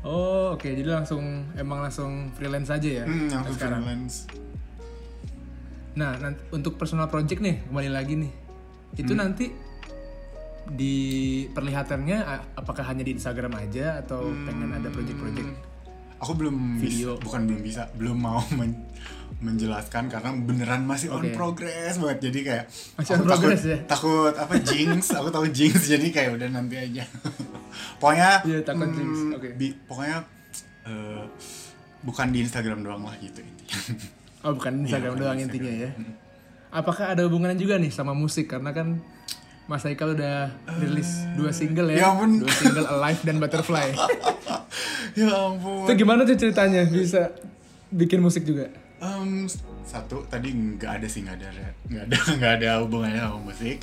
[0.00, 1.22] Oh oke jadi langsung
[1.54, 3.04] emang langsung freelance aja ya?
[3.04, 3.80] Hmm, yang sekarang.
[3.80, 4.16] freelance.
[5.92, 8.32] Nah nanti untuk personal project nih kembali lagi nih.
[8.94, 9.20] Itu Hmm.
[9.22, 9.46] nanti
[10.66, 10.96] di
[11.48, 12.18] perlihatannya
[12.54, 15.48] apakah hanya di Instagram aja atau pengen ada project-project?
[16.20, 17.16] Aku belum Video.
[17.16, 18.86] bisa, bukan belum bisa belum mau men-
[19.40, 21.32] menjelaskan karena beneran masih on Oke.
[21.32, 23.78] progress banget jadi kayak Masih aku on progress takut, ya?
[23.86, 27.04] takut apa jinx aku tahu jinx jadi kayak udah nanti aja
[28.00, 29.48] pokoknya Iya, takut hmm, jinx, oke.
[29.56, 30.18] bi- pokoknya
[30.84, 31.24] eh,
[32.02, 33.76] bukan di Instagram doang lah gitu intinya
[34.40, 35.88] Oh bukan Instagram bukan doang di intinya ya.
[35.90, 36.16] Instagram.
[36.70, 39.00] Apakah ada hubungannya juga nih sama musik karena kan
[39.68, 42.42] Mas Haikal udah rilis dua single ya ya, ampun.
[42.42, 43.88] dua single Alive dan Butterfly.
[45.20, 47.34] ya ampun Itu gimana tuh ceritanya bisa
[47.90, 48.70] bikin musik juga?
[49.00, 49.48] Em,
[49.90, 51.48] satu tadi nggak ada sih nggak ada
[51.90, 53.76] nggak ada nggak ada hubungannya sama musik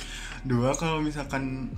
[0.48, 1.68] dua kalau misalkan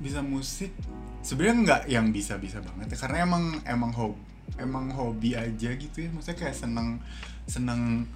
[0.00, 0.72] bisa musik
[1.20, 4.16] sebenarnya nggak yang bisa bisa banget ya karena emang emang hobi
[4.56, 7.02] emang hobi aja gitu ya maksudnya kayak seneng
[7.44, 8.06] seneng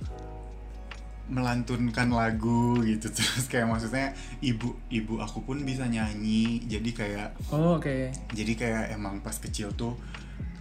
[1.30, 3.06] melantunkan lagu gitu.
[3.16, 4.12] Terus kayak maksudnya
[4.42, 6.66] ibu ibu aku pun bisa nyanyi.
[6.66, 8.10] Jadi kayak Oh oke.
[8.34, 9.94] jadi kayak emang pas kecil tuh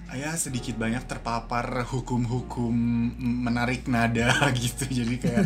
[0.10, 2.74] ya sedikit banyak terpapar hukum-hukum
[3.20, 4.86] menarik nada gitu.
[4.90, 5.46] Jadi kayak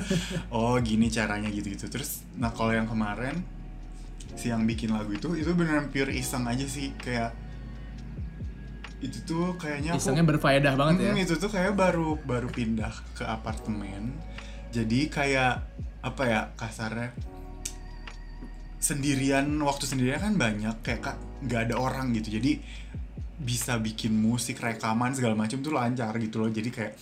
[0.52, 3.44] oh gini caranya gitu gitu terus nah kalau yang kemarin
[4.34, 6.96] si yang bikin lagu itu itu beneran pure iseng aja sih.
[6.96, 7.36] Kayak
[9.04, 11.12] itu tuh kayaknya aku Isengnya berfaedah banget ya.
[11.12, 14.16] Hmm, itu tuh kayak baru baru pindah ke apartemen
[14.74, 15.54] jadi kayak
[16.02, 17.14] apa ya kasarnya
[18.84, 22.42] sendirian waktu sendirian kan banyak kayak kak nggak ada orang gitu.
[22.42, 22.60] Jadi
[23.40, 26.50] bisa bikin musik rekaman segala macam tuh lancar gitu loh.
[26.50, 26.94] Jadi kayak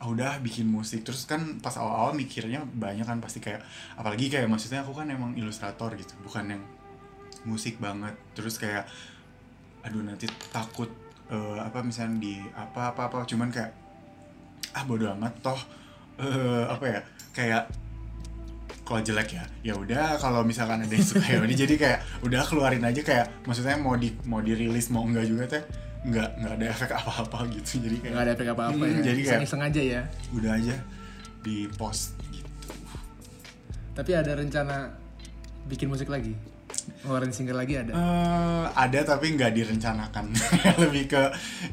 [0.00, 1.04] ah udah bikin musik.
[1.04, 3.60] Terus kan pas awal-awal mikirnya banyak kan pasti kayak
[3.98, 6.62] apalagi kayak maksudnya aku kan emang ilustrator gitu bukan yang
[7.44, 8.16] musik banget.
[8.32, 8.88] Terus kayak
[9.84, 10.88] aduh nanti takut
[11.28, 13.28] eh, apa misalnya di apa apa apa.
[13.28, 13.72] Cuman kayak
[14.72, 15.60] ah bodo amat toh
[16.20, 17.62] eh, apa ya kayak
[18.82, 22.42] kalau jelek ya ya udah kalau misalkan ada yang suka ya udah jadi kayak udah
[22.42, 25.62] keluarin aja kayak maksudnya mau di mau dirilis mau enggak juga teh
[26.02, 29.02] nggak nggak ada efek apa-apa gitu jadi kayak Nggak ada efek apa-apa Hmm, ya.
[29.04, 30.02] jadi kayak- Iseng-iseng aja ya.
[30.32, 30.76] udah aja
[31.40, 32.50] di post gitu
[33.92, 34.76] Tapi ada rencana
[35.66, 36.32] bikin musik lagi?
[37.02, 37.92] Ngeluarin single lagi ada?
[37.92, 40.32] Eh, ada tapi nggak direncanakan
[40.82, 41.22] lebih ke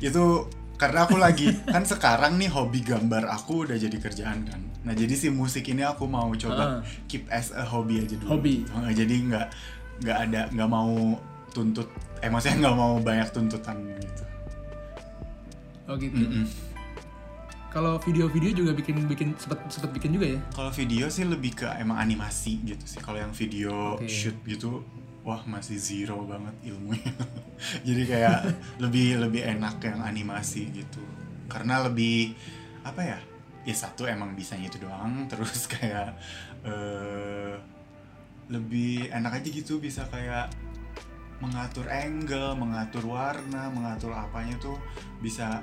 [0.01, 0.23] itu
[0.77, 5.09] karena aku lagi kan sekarang nih hobi gambar aku udah jadi kerjaan kan nah jadi
[5.11, 6.79] si musik ini aku mau coba Ah.
[7.05, 8.61] keep as a hobby aja dulu Hobi.
[8.63, 9.47] Eh, jadi nggak
[9.99, 11.17] nggak ada nggak mau
[11.49, 14.23] tuntut eh maksudnya nggak mau banyak tuntutan gitu
[15.87, 16.13] Oh gitu.
[16.13, 16.43] Mm-mm.
[17.67, 20.39] Kalau video-video juga bikin bikin sempet sempet bikin juga ya?
[20.51, 24.07] kalau video sih lebih ke emang animasi gitu sih kalau yang video Oke.
[24.07, 24.83] shoot gitu
[25.27, 27.11] wah masih zero banget ilmunya.
[27.87, 28.39] Jadi kayak
[28.79, 31.03] lebih lebih enak yang animasi gitu.
[31.51, 32.31] Karena lebih
[32.87, 33.19] apa ya
[33.67, 35.23] ya satu emang bisanya itu doang.
[35.31, 36.15] Terus kayak
[36.63, 37.59] eh
[38.47, 40.47] lebih enak aja gitu bisa kayak
[41.43, 44.79] mengatur angle, mengatur warna, mengatur apanya tuh
[45.19, 45.59] bisa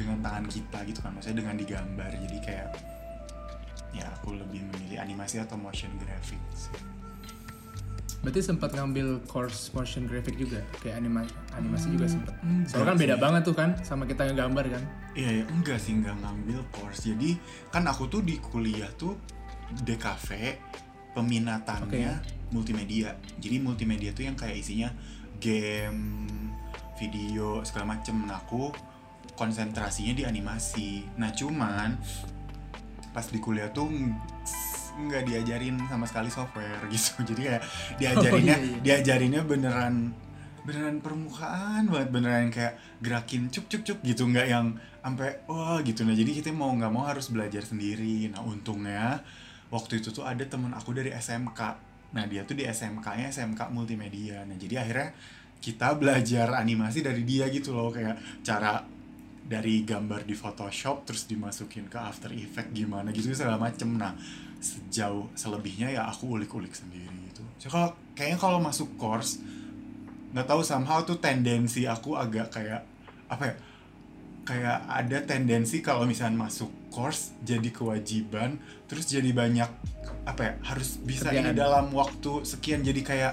[0.00, 1.12] dengan tangan kita gitu kan.
[1.12, 2.08] Maksudnya dengan digambar.
[2.08, 2.72] Jadi kayak
[3.92, 6.72] ya aku lebih memilih animasi atau motion graphics
[8.24, 12.34] Berarti sempat ngambil course motion graphic juga, kayak anima animasi juga sempat.
[12.64, 13.22] Soalnya kan beda sih.
[13.22, 14.82] banget tuh kan sama kita ngegambar kan.
[15.12, 17.04] Iya, ya, enggak sih enggak ngambil course.
[17.04, 17.36] Jadi
[17.68, 19.20] kan aku tuh di kuliah tuh
[19.84, 20.28] DKV
[21.12, 23.14] peminatannya multimedia.
[23.36, 24.88] Jadi multimedia tuh yang kayak isinya
[25.36, 26.24] game,
[26.98, 28.70] video segala macem nah aku
[29.34, 31.98] konsentrasinya di animasi nah cuman
[33.10, 33.90] pas di kuliah tuh
[34.94, 37.22] nggak diajarin sama sekali software gitu.
[37.26, 37.62] Jadi kayak
[37.98, 38.78] diajarinnya Oh, iya, iya.
[38.82, 39.94] diajarinnya beneran
[40.64, 44.24] beneran permukaan banget beneran kayak gerakin cuk cuk cuk gitu.
[44.24, 44.66] Nggak yang
[45.04, 46.06] sampai wah gitu.
[46.08, 48.32] Nah jadi kita mau nggak mau harus belajar sendiri.
[48.32, 49.20] Nah untungnya
[49.68, 51.60] waktu itu tuh ada temen aku dari SMK
[52.14, 54.46] nah dia tuh di SMK-nya SMK multimedia.
[54.46, 55.10] Nah jadi akhirnya
[55.58, 57.90] kita belajar animasi dari dia gitu loh.
[57.90, 58.86] Kayak cara
[59.44, 63.92] dari gambar di Photoshop terus dimasukin ke After Effect gimana gitu segala macem.
[63.98, 64.16] Nah
[64.64, 69.44] sejauh selebihnya ya aku ulik-ulik sendiri gitu so kalau kayaknya kalau masuk course
[70.32, 72.82] nggak tahu somehow tuh tendensi aku agak kayak
[73.28, 73.56] apa ya
[74.44, 79.70] kayak ada tendensi kalau misalnya masuk course jadi kewajiban terus jadi banyak
[80.24, 81.56] apa ya harus bisa ini Kerjaan.
[81.56, 83.32] dalam waktu sekian jadi kayak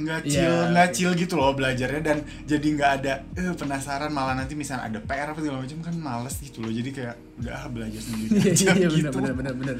[0.00, 0.70] nggak chill Iya.
[0.70, 4.98] nggak chill gitu loh belajarnya dan jadi nggak ada eh, penasaran malah nanti misalnya ada
[5.00, 8.50] PR apa segala macam kan males gitu loh jadi kayak udah ah, belajar sendiri Iya
[8.50, 9.76] aja iya gitu benar benar benar.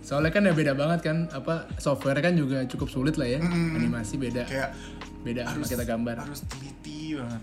[0.00, 3.38] Soalnya kan ya beda banget kan apa software kan juga cukup sulit lah ya.
[3.38, 3.76] Mm-mm.
[3.76, 4.72] Animasi beda kayak
[5.20, 6.16] beda sama harus kita gambar.
[6.18, 7.42] harus teliti banget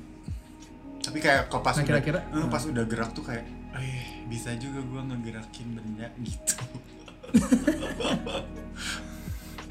[0.97, 4.49] tapi kayak kalau pas Nah, udah kira-kira- eh, pas udah gerak tuh kayak eh bisa
[4.57, 6.55] juga gua ngegerakin benda gitu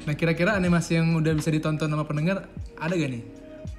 [0.05, 2.45] Nah kira-kira animasi yang udah bisa ditonton sama pendengar
[2.77, 3.23] ada gak nih?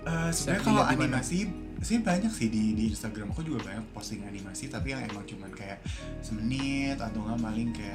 [0.06, 1.50] Eh, sebenarnya kalau animasi
[1.82, 3.30] sih banyak sih di di Instagram.
[3.34, 5.82] Aku juga banyak posting animasi tapi yang emang cuman kayak
[6.22, 7.94] semenit atau nggak paling kayak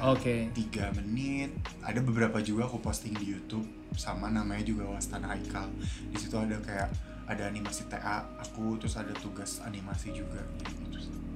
[0.56, 1.52] tiga menit.
[1.84, 3.64] Ada beberapa juga aku posting di YouTube
[3.96, 5.68] sama namanya juga Wastana Haikal.
[6.12, 6.88] Di situ ada kayak
[7.28, 10.40] ada animasi TA aku terus ada tugas animasi juga.
[10.60, 10.92] Gitu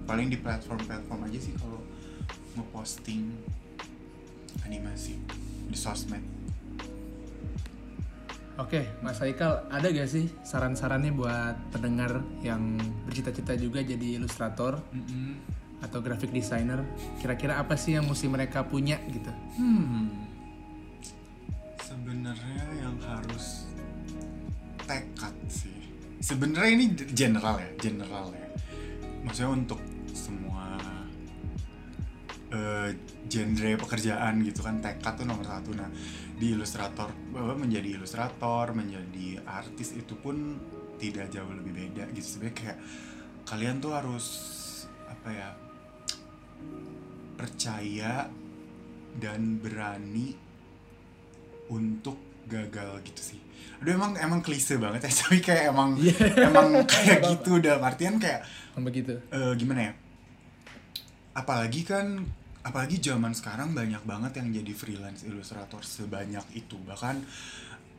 [0.06, 1.82] paling di platform-platform aja sih kalau
[2.54, 3.34] ngeposting
[4.64, 5.18] animasi
[5.66, 6.22] di sosmed
[8.56, 15.36] Oke, Mas Haikal, ada gak sih saran-sarannya buat pendengar yang bercita-cita juga jadi ilustrator Mm-mm.
[15.84, 16.80] atau graphic designer?
[17.20, 19.28] Kira-kira apa sih yang mesti mereka punya gitu?
[19.60, 20.08] Hmm.
[21.84, 23.68] Sebenarnya yang harus
[24.88, 25.76] tekad sih.
[26.24, 28.48] Sebenarnya ini general ya, general ya.
[29.20, 29.84] Maksudnya untuk
[30.16, 30.80] semua
[32.48, 32.88] eh,
[33.28, 35.76] genre pekerjaan gitu kan tekad tuh nomor satu.
[35.76, 35.92] Nah
[36.36, 40.60] di ilustrator bahwa menjadi ilustrator, menjadi artis itu pun
[41.00, 42.36] tidak jauh lebih beda gitu.
[42.36, 42.78] Sebenarnya kayak
[43.48, 44.26] kalian tuh harus
[45.08, 45.48] apa ya
[47.36, 48.28] percaya
[49.16, 50.36] dan berani
[51.72, 53.40] untuk gagal gitu sih.
[53.82, 55.96] Aduh emang emang klise banget ya, tapi kayak emang
[56.36, 58.44] emang kayak gitu udah artian kayak
[58.76, 59.16] begitu.
[59.32, 59.92] eh, gimana ya?
[61.36, 62.24] Apalagi kan
[62.66, 66.74] apalagi zaman sekarang banyak banget yang jadi freelance ilustrator sebanyak itu.
[66.74, 67.22] Bahkan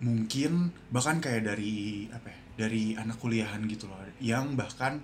[0.03, 3.95] mungkin bahkan kayak dari apa ya, dari anak kuliahan gitu loh.
[4.19, 4.99] Yang bahkan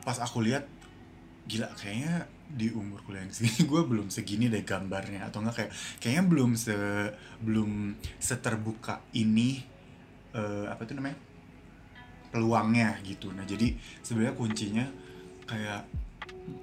[0.00, 0.64] pas aku lihat
[1.44, 5.28] gila kayaknya di umur kuliah yang segini gue belum segini deh gambarnya.
[5.28, 6.76] Atau enggak kayak kayaknya belum se
[7.44, 9.60] belum seterbuka ini
[10.32, 11.20] eh, apa tuh namanya?
[12.32, 13.28] Peluangnya gitu.
[13.36, 14.88] Nah jadi sebenarnya kuncinya
[15.44, 16.05] kayak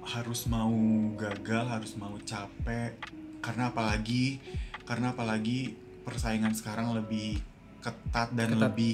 [0.04, 0.72] harus mau
[1.16, 2.96] gagal harus mau capek.
[3.44, 4.40] Karena apalagi
[4.84, 7.40] karena apalagi persaingan sekarang lebih
[7.80, 8.62] ketat dan Ketat.
[8.68, 8.92] lebih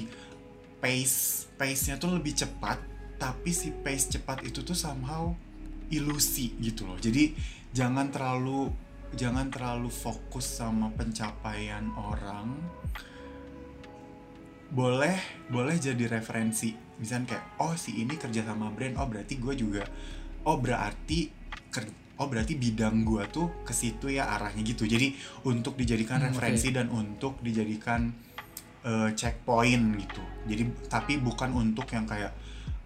[0.83, 2.79] pace pace nya tuh lebih cepat.
[3.21, 5.31] Tapi si pace cepat itu tuh somehow
[5.91, 6.97] ilusi gitu loh.
[6.97, 7.35] Jadi
[7.71, 8.71] jangan terlalu
[9.15, 12.55] jangan terlalu fokus sama pencapaian orang.
[14.71, 15.19] Boleh
[15.51, 16.71] boleh jadi referensi.
[16.99, 19.83] Misalnya kayak oh si ini kerja sama brand oh berarti gue juga
[20.45, 21.29] oh berarti
[22.21, 25.09] oh berarti bidang gue tuh ke situ ya arahnya gitu jadi
[25.49, 28.13] untuk dijadikan Hmm, referensi dan untuk dijadikan
[28.85, 32.29] eh, checkpoint gitu jadi tapi bukan untuk yang kayak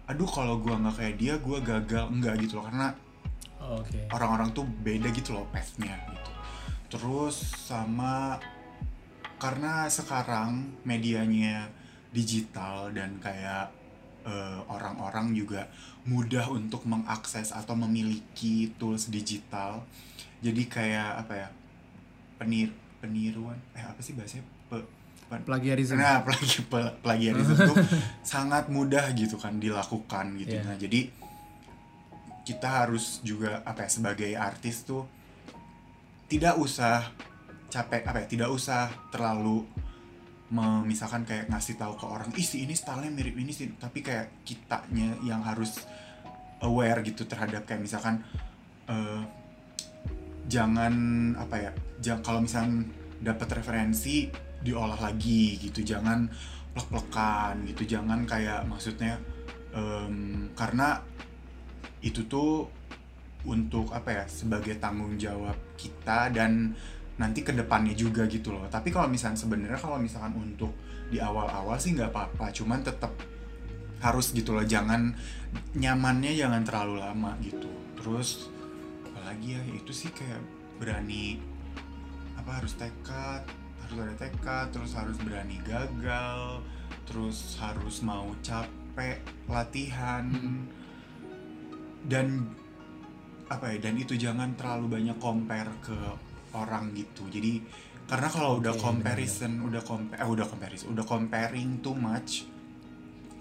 [0.08, 2.88] aduh kalau gue nggak kayak dia gue gagal enggak gitu loh karena
[3.66, 4.06] Oke.
[4.14, 6.30] orang-orang tuh beda gitu loh path-nya gitu.
[6.86, 7.34] Terus
[7.66, 8.38] sama
[9.42, 11.66] karena sekarang medianya
[12.14, 13.74] digital dan kayak
[14.22, 15.66] eh, orang-orang juga
[16.06, 19.82] mudah untuk mengakses atau memiliki tools digital.
[20.40, 21.48] Jadi kayak apa ya?
[22.36, 24.46] Penir peniruan eh apa sih bahasanya?
[24.70, 24.88] Pe-
[25.26, 25.98] pe- Plagiarism.
[25.98, 27.76] Nah, plagi, pe- plagiarism tuh
[28.22, 30.56] sangat mudah gitu kan dilakukan gitu.
[30.56, 30.62] Iya.
[30.64, 31.10] Nah, jadi
[32.46, 35.02] kita harus juga apa ya sebagai artis tuh
[36.30, 37.10] tidak usah
[37.66, 39.66] capek apa ya tidak usah terlalu
[40.46, 43.70] memisahkan kayak ngasih tahu ke orang ih ini stylenya mirip ini sih.
[43.74, 45.82] Tapi kayak kitanya yang harus
[46.62, 48.22] aware gitu terhadap kayak misalkan
[48.86, 49.22] eh,
[50.46, 50.94] jangan
[51.36, 52.86] apa ya jangan kalau misalkan
[53.18, 54.30] dapat referensi
[54.62, 55.82] diolah lagi gitu.
[55.82, 56.30] Jangan
[56.72, 57.98] plek-plekan gitu.
[57.98, 59.18] Jangan kayak maksudnya
[59.76, 61.04] Em, karena
[62.00, 62.64] itu tuh
[63.44, 66.72] untuk apa ya sebagai tanggung jawab kita dan
[67.16, 68.68] nanti ke depannya juga gitu loh.
[68.68, 70.76] Tapi kalau misalnya sebenarnya kalau misalkan untuk
[71.08, 72.52] di awal-awal sih nggak apa-apa.
[72.52, 73.12] Cuman tetap
[74.04, 75.16] harus gitu loh jangan
[75.72, 77.72] nyamannya jangan terlalu lama gitu.
[77.96, 78.52] Terus
[79.08, 80.44] apalagi ya itu sih kayak
[80.76, 81.40] berani
[82.36, 83.42] apa harus tekad
[83.80, 86.60] harus ada tekad terus harus berani gagal
[87.08, 90.28] terus harus mau capek latihan.
[92.06, 92.46] Dan
[93.46, 95.98] apa ya dan itu jangan terlalu banyak compare ke
[96.56, 97.28] orang gitu.
[97.28, 97.60] Jadi
[98.06, 102.46] karena kalau udah Oke, comparison udah compare eh, udah comparison udah comparing too much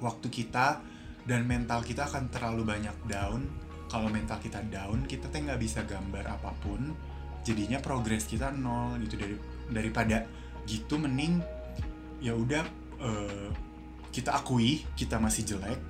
[0.02, 0.82] waktu kita
[1.24, 3.46] dan mental kita akan terlalu banyak down
[3.86, 6.92] kalau mental kita down kita teh nggak bisa gambar apa pun
[7.46, 9.16] jadinya progres kita nol gitu.
[9.22, 9.36] Dari
[9.70, 10.26] daripada
[10.66, 11.42] gitu mending
[12.20, 12.66] ya udah
[13.00, 13.50] eh,
[14.10, 15.82] kita akui kita masih jelek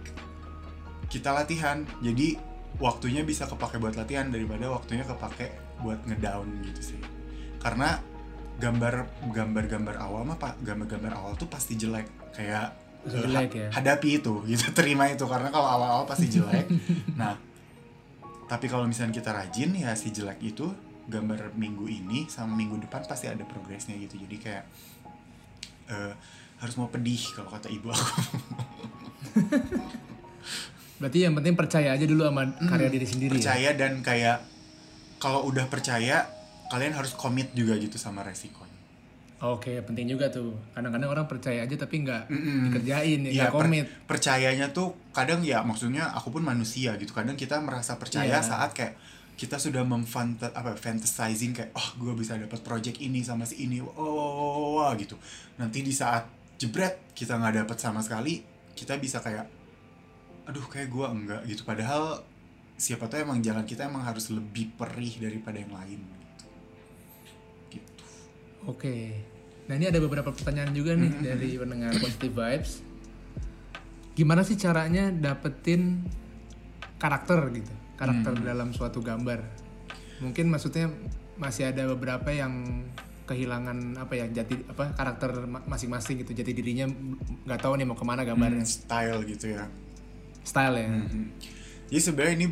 [1.05, 1.85] kita latihan.
[2.03, 2.35] Jadi
[2.79, 7.14] waktunya bisa kepake buat latihan daripada waktunya kepake buat ngedown gitu sih
[7.65, 7.97] karena
[8.61, 8.93] gambar
[9.33, 12.05] gambar-gambar awal mah pak gambar-gambar awal tuh pasti jelek.
[12.29, 12.77] Kayak
[13.09, 13.67] jelek ha- ya.
[13.73, 15.25] hadapi itu gitu terima itu.
[15.25, 16.69] Karena kalau awal-awal pasti jelek.
[17.19, 17.33] Nah
[18.45, 20.69] tapi kalau misalnya kita rajin ya si jelek itu
[21.09, 24.21] gambar minggu ini sama minggu depan pasti ada progresnya gitu.
[24.21, 24.63] Jadi kayak
[25.89, 26.13] eh,
[26.61, 28.05] harus mau pedih kalau kata ibu aku.
[31.01, 33.37] Berarti yang penting percaya aja dulu sama karya diri sendiri ya.
[33.41, 34.37] percaya dan kayak
[35.17, 36.29] kalau udah percaya
[36.67, 38.73] kalian harus komit juga gitu sama resikonya
[39.35, 40.55] Oke, penting juga tuh.
[40.71, 42.71] Kadang-kadang orang percaya aja tapi nggak Mm-mm.
[42.71, 43.85] dikerjain, ya, Iya, nggak per- komit.
[44.07, 48.41] percayanya tuh kadang ya maksudnya aku pun manusia gitu kadang kita merasa percaya Iya.
[48.41, 48.95] saat kayak
[49.35, 53.83] kita sudah memfanta apa fantasizing kayak oh gue bisa dapat project ini sama si ini
[53.83, 55.19] oh, wah, wah, wah, gitu
[55.59, 56.23] nanti di saat
[56.55, 58.39] jebret kita nggak dapat sama sekali
[58.71, 59.43] kita bisa kayak
[60.47, 62.23] aduh kayak gue enggak gitu padahal
[62.73, 65.99] siapa tahu emang jalan kita emang harus lebih perih daripada yang lain
[68.65, 69.13] Oke.
[69.65, 72.71] Nah ini ada beberapa pertanyaan juga nih dari pendengar Positive Vibes.
[74.13, 76.05] Gimana sih caranya dapetin
[76.95, 77.73] karakter gitu?
[77.95, 79.41] Karakter dalam suatu gambar.
[80.17, 80.87] Mungkin maksudnya
[81.35, 82.85] masih ada beberapa yang
[83.25, 86.85] kehilangan apa ya jati apa karakter ma- masing-masing gitu jati dirinya
[87.41, 89.65] nggak tahu nih mau ke mana gambarnya Hmm, style gitu ya
[90.43, 91.25] style ya Mhm.
[91.85, 92.47] Jadi sebenarnya ini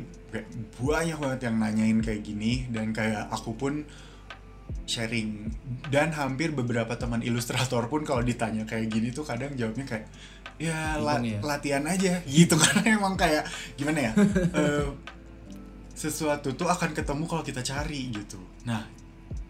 [0.75, 3.85] banyak banget yang nanyain kayak gini dan kayak aku pun
[4.83, 5.47] sharing
[5.87, 10.07] dan hampir beberapa teman ilustrator pun kalau ditanya kayak gini tuh kadang jawabnya kayak
[10.59, 11.39] ya, la- ya?
[11.39, 13.47] latihan aja gitu karena emang kayak
[13.79, 14.11] gimana ya
[14.59, 14.87] eh,
[15.93, 18.41] sesuatu tuh akan ketemu kalau kita cari gitu.
[18.65, 18.83] Nah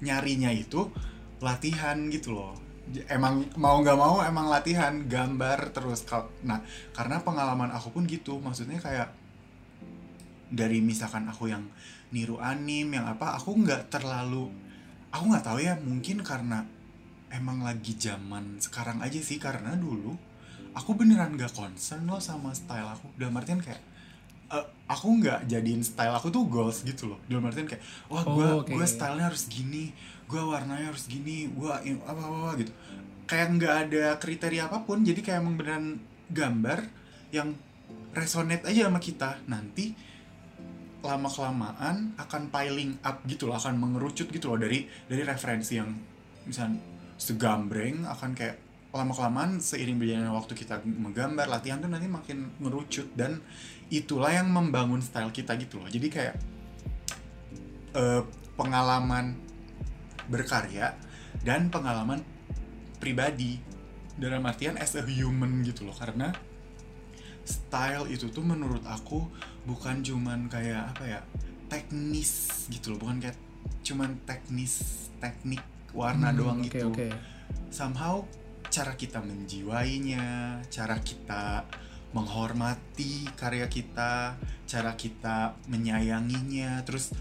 [0.04, 0.92] nyarinya itu
[1.40, 2.54] latihan gitu loh.
[3.08, 6.04] Emang mau nggak mau emang latihan gambar terus.
[6.44, 9.16] Nah karena pengalaman aku pun gitu maksudnya kayak
[10.54, 11.66] dari misalkan aku yang
[12.14, 14.54] niru anim yang apa aku nggak terlalu
[15.14, 16.66] aku nggak tahu ya mungkin karena
[17.30, 20.14] emang lagi zaman sekarang aja sih karena dulu
[20.74, 23.14] aku beneran gak concern loh sama style aku.
[23.18, 23.78] Dalam artian kayak
[24.54, 27.20] eh, aku nggak jadiin style aku tuh goals gitu loh.
[27.30, 28.74] Dalam artian kayak wah gue Oh, oke.
[28.74, 29.94] gue stylenya harus gini
[30.26, 31.70] gue warnanya harus gini gue
[32.06, 32.74] apa, apa gitu.
[33.30, 35.86] Kayak nggak ada kriteria apa pun jadi kayak emang beneran
[36.34, 36.90] gambar
[37.30, 37.54] yang
[38.18, 39.42] resonate aja sama kita.
[39.46, 39.94] Nanti
[41.04, 45.92] lama kelamaan akan piling up gitu loh akan mengerucut gitu loh dari dari referensi yang
[46.48, 46.72] misal
[47.20, 48.56] segambreng akan kayak
[48.94, 53.42] lama kelamaan seiring berjalannya waktu kita menggambar latihan tuh nanti makin ngerucut dan
[53.90, 55.90] itulah yang membangun style kita gitu loh.
[55.90, 56.36] Jadi kayak
[57.98, 58.22] eh,
[58.54, 59.34] pengalaman
[60.30, 60.94] berkarya
[61.42, 62.22] dan pengalaman
[63.02, 63.60] pribadi.
[64.14, 66.30] Dalam artian as a human gitu loh karena
[67.42, 69.26] style itu tuh menurut aku
[69.64, 71.20] bukan cuman kayak apa ya
[71.68, 73.38] teknis gitu loh bukan kayak
[73.82, 75.64] cuman teknis teknik
[75.96, 77.08] warna Hmm, doang oke, gitu oke.
[77.70, 78.24] somehow
[78.68, 80.26] cara kita menjiwainya
[80.68, 81.64] cara kita
[82.14, 87.14] menghormati karya kita cara kita menyayanginya terus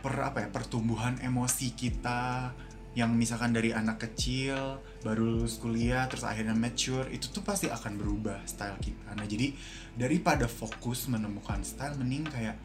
[0.00, 2.52] per apa ya pertumbuhan emosi kita
[2.98, 7.94] yang misalkan dari anak kecil baru lulus kuliah terus akhirnya mature itu tuh pasti akan
[7.94, 9.14] berubah style kita.
[9.14, 9.54] Nah jadi
[9.94, 12.58] daripada fokus menemukan style mending kayak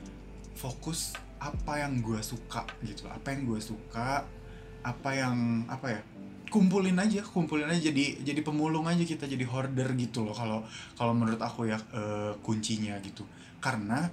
[0.58, 4.26] fokus apa yang gue suka gitu apa yang gue suka
[4.82, 6.02] apa yang apa ya
[6.50, 10.64] kumpulin aja kumpulin aja jadi jadi pemulung aja kita jadi hoarder gitu loh kalau
[10.96, 13.26] kalau menurut aku ya eh, kuncinya gitu.
[13.62, 14.10] Karena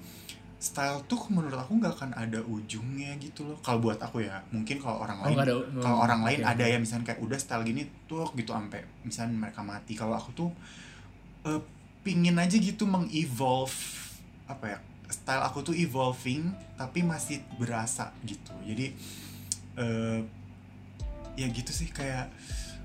[0.62, 3.58] style tuh menurut aku nggak akan ada ujungnya gitu loh.
[3.58, 6.50] Kalau buat aku ya mungkin kalau orang Oh, lain ada- kalau oh, orang lain oke,
[6.54, 9.98] ada ya misalnya kayak udah style gini tuh gitu sampai misalnya mereka mati.
[9.98, 10.50] Kalau aku tuh
[11.42, 11.58] eh,
[12.06, 13.74] pingin aja gitu mengevolve
[14.46, 14.78] apa ya
[15.10, 18.54] style aku tuh evolving tapi masih berasa gitu.
[18.62, 18.94] Jadi
[19.74, 20.20] eh
[21.34, 22.30] ya gitu sih kayak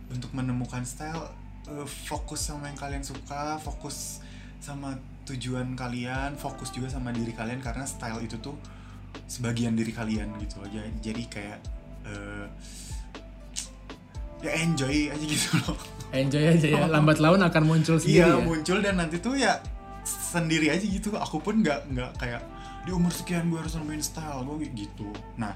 [0.10, 1.30] untuk menemukan style
[1.68, 4.24] eh, fokus sama yang kalian suka fokus
[4.58, 4.98] sama
[5.28, 8.56] tujuan kalian fokus juga sama diri kalian karena style itu tuh
[9.26, 11.60] sebagian diri kalian gitu aja jadi kayak
[12.06, 12.46] eh,
[14.40, 16.88] ya enjoy aja gitu loh Enjoy aja ya.
[16.94, 18.40] Lambat laun akan muncul sendiri iya ya.
[18.40, 19.60] muncul dan nanti tuh ya
[20.08, 22.42] sendiri aja gitu aku pun nggak nggak kayak
[22.84, 25.52] di umur sekian gue harus nemuin style gue gitu nah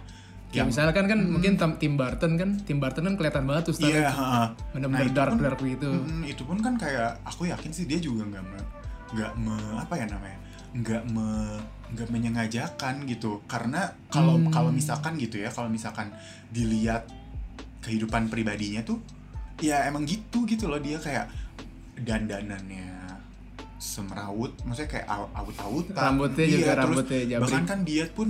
[0.51, 3.95] Ya, misalkan kan mungkin tam- Tim Burton kan, Tim Burton kan kelihatan banget tuh style
[3.95, 4.47] iya heeh.
[4.75, 5.87] bener-bener itu dark pun- dark gitu.
[5.95, 8.43] Mm, itu pun kan kayak aku yakin sih dia juga nggak
[9.11, 10.39] nggak me apa ya namanya
[10.73, 11.27] nggak me
[11.91, 14.47] nggak menyengajakan gitu karena kalau Hmm.
[14.49, 16.07] kalau misalkan gitu ya kalau misalkan
[16.47, 17.03] dilihat
[17.79, 19.03] kehidupan pribadinya tuh
[19.59, 21.27] ya emang gitu gitu loh dia kayak
[21.97, 23.19] dandanannya
[23.77, 27.41] semrawut maksudnya kayak aw- awut-awutan Rambutnya juga Iya, terus rambutnya jabrik.
[27.43, 28.29] bahkan kan dia pun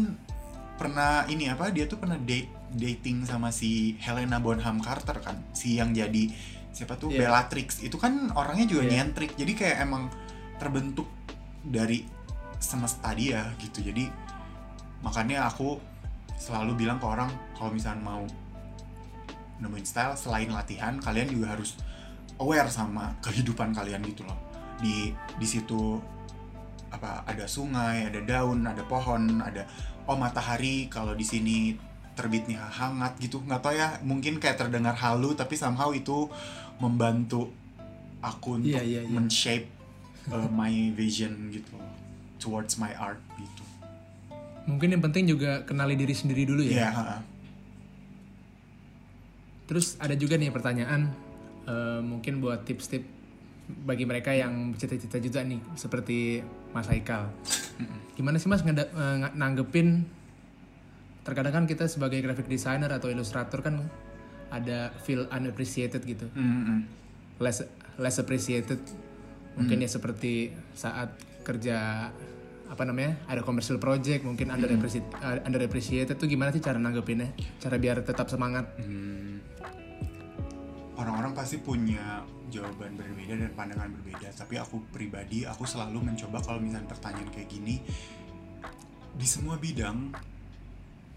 [0.73, 5.75] pernah ini apa dia tuh pernah date dating sama si Helena Bonham Carter kan si
[5.75, 6.31] yang jadi
[6.69, 7.27] siapa tuh Iya.
[7.27, 8.91] Bellatrix itu kan orangnya juga Iya.
[8.97, 10.07] nyentrik jadi kayak emang
[10.61, 11.09] terbentuk
[11.65, 12.05] dari
[12.61, 13.81] semesta dia gitu.
[13.81, 14.05] Jadi
[15.01, 15.81] makanya aku
[16.37, 18.21] selalu bilang ke orang kalau misalnya mau
[19.57, 21.77] nemuin style selain latihan kalian juga harus
[22.37, 24.37] aware sama kehidupan kalian gitu loh.
[24.77, 25.09] Di
[25.41, 25.97] di situ
[26.93, 29.65] apa ada sungai ada daun ada pohon ada
[30.05, 31.73] oh matahari kalau di sini
[32.13, 33.41] terbitnya hangat gitu.
[33.41, 36.29] Nggak tahu ya mungkin kayak terdengar halu tapi somehow itu
[36.77, 37.49] membantu
[38.21, 39.09] aku untuk Iya, iya, iya.
[39.09, 39.80] men-shape
[40.29, 41.73] uh, my vision gitu
[42.37, 43.63] towards my art gitu
[44.61, 46.85] Mungkin yang penting juga kenali diri sendiri dulu ya.
[46.85, 47.17] Iya, ha-ha.
[49.65, 51.09] Terus ada juga nih pertanyaan
[51.65, 53.09] eh, mungkin buat tips-tips
[53.71, 56.45] bagi mereka yang cita-cita juga nih seperti
[56.75, 57.31] Mas Haikal.
[58.13, 60.05] Gimana sih Mas nga- nanggepin
[61.23, 63.81] terkadang kan kita sebagai graphic designer atau ilustrator kan
[64.51, 66.29] ada feel unappreciated gitu.
[66.37, 66.83] Mm-mm.
[67.39, 67.65] Less
[67.95, 68.77] less appreciated.
[69.59, 72.07] Mungkin ya seperti saat kerja
[72.71, 73.19] apa namanya?
[73.27, 74.71] ada commercial project mungkin under
[75.43, 77.35] underappreciated tuh gimana sih cara nanggepinnya?
[77.59, 78.71] Cara biar tetap semangat.
[78.79, 79.43] Hmm,
[80.95, 82.21] orang-orang pasti punya
[82.51, 87.47] jawaban berbeda dan pandangan berbeda tapi aku pribadi aku selalu mencoba kalau misalnya pertanyaan kayak
[87.47, 87.79] gini
[89.15, 90.11] di semua bidang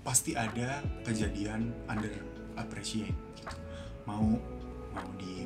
[0.06, 2.14] pasti ada kejadian under
[2.54, 3.56] appreciate gitu
[4.06, 4.22] mau
[4.94, 5.42] mau di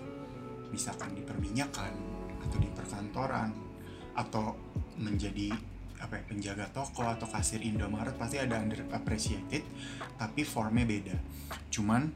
[0.68, 2.17] misalkan di perminyakan
[2.48, 3.50] atau di perkantoran
[4.16, 4.56] atau
[4.98, 5.52] menjadi
[5.98, 9.62] apa ya, penjaga toko atau kasir Indomaret pasti ada under appreciated
[10.16, 11.16] tapi formnya beda.
[11.68, 12.08] Cuman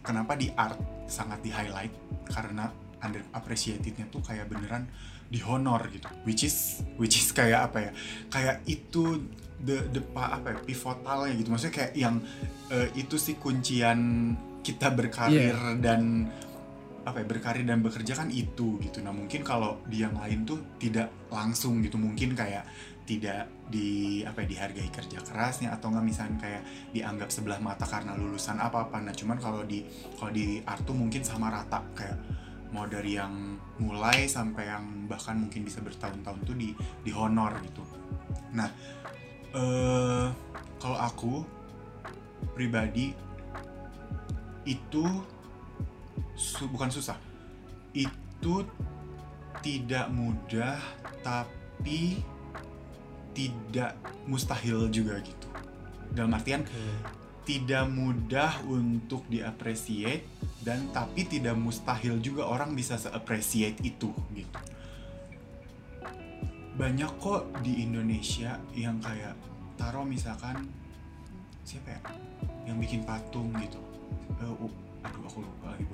[0.00, 1.92] kenapa di art sangat di highlight?
[2.26, 2.70] Karena
[3.02, 4.86] under appreciatednya tuh kayak beneran
[5.28, 6.08] dihonor gitu.
[6.22, 7.92] Which is which is kayak apa ya
[8.30, 9.26] kayak itu
[9.62, 11.48] the the pa- apa ya pivotalnya gitu.
[11.50, 12.22] Maksudnya kayak yang
[12.70, 14.32] eh, itu sih kuncian
[14.62, 16.30] kita berkarir dan
[17.02, 19.02] apa ya berkarir dan bekerja kan itu gitu.
[19.02, 21.98] Nah mungkin kalau di yang lain tuh tidak langsung gitu.
[21.98, 22.62] Mungkin kayak
[23.02, 26.04] tidak di apa ya dihargai kerja kerasnya atau nggak.
[26.06, 26.62] Misalnya kayak
[26.94, 29.02] dianggap sebelah mata karena lulusan apa apa.
[29.02, 29.82] Nah cuman kalau di
[30.14, 31.82] kalau di art tuh mungkin sama rata.
[31.90, 32.18] Kayak
[32.70, 36.70] mau dari yang mulai sampai yang bahkan mungkin bisa bertahun-tahun tuh di
[37.02, 37.82] di honor gitu.
[38.54, 38.70] Nah
[39.52, 40.26] eh
[40.78, 41.42] kalau aku
[42.54, 43.10] pribadi
[44.62, 45.04] itu
[46.42, 47.14] su- bukan susah.
[47.94, 48.66] Itu
[49.62, 50.82] tidak mudah
[51.22, 52.18] tapi
[53.32, 53.94] tidak
[54.26, 55.48] mustahil juga gitu.
[56.12, 56.66] Dalam artian
[57.42, 60.26] tidak mudah untuk diapresiate
[60.62, 64.58] dan tapi tidak mustahil juga orang bisa se-appreciate itu gitu.
[66.72, 69.36] Banyak kok di Indonesia yang kayak
[69.76, 70.68] taruh misalkan
[71.66, 72.00] siapa ya?
[72.68, 73.80] Yang bikin patung gitu.
[74.38, 74.70] Uh,
[75.02, 75.84] aduh aku lupa lagi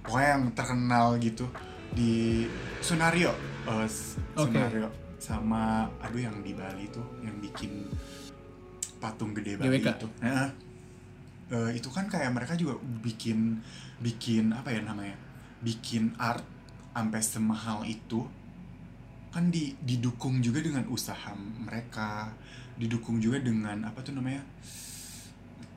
[0.00, 1.46] pokoknya yang terkenal gitu
[1.92, 2.44] di
[2.80, 3.32] Sunario.
[3.62, 4.52] Eh, S- Oke.
[4.52, 4.88] Sunario
[5.22, 7.86] sama aduh yang di Bali tuh yang bikin
[8.98, 9.88] patung gede Bali GWK.
[9.94, 10.06] itu.
[10.20, 10.50] Nah,
[11.48, 13.62] eh, itu kan kayak mereka juga bikin
[13.98, 15.14] bikin apa ya namanya
[15.60, 16.42] bikin art
[16.90, 18.26] sampai semahal itu.
[19.32, 22.34] Kan di, didukung juga dengan usaha mereka
[22.76, 24.44] didukung juga dengan apa tuh namanya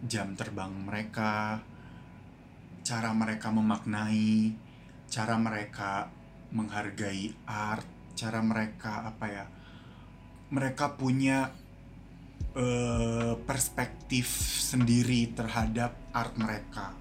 [0.04, 1.60] jam terbang mereka
[2.86, 4.54] cara mereka memaknai
[5.10, 6.08] cara mereka
[6.54, 9.46] menghargai art cara mereka apa ya
[10.54, 11.50] mereka punya
[12.56, 14.30] eh, perspektif
[14.62, 16.94] sendiri terhadap art mereka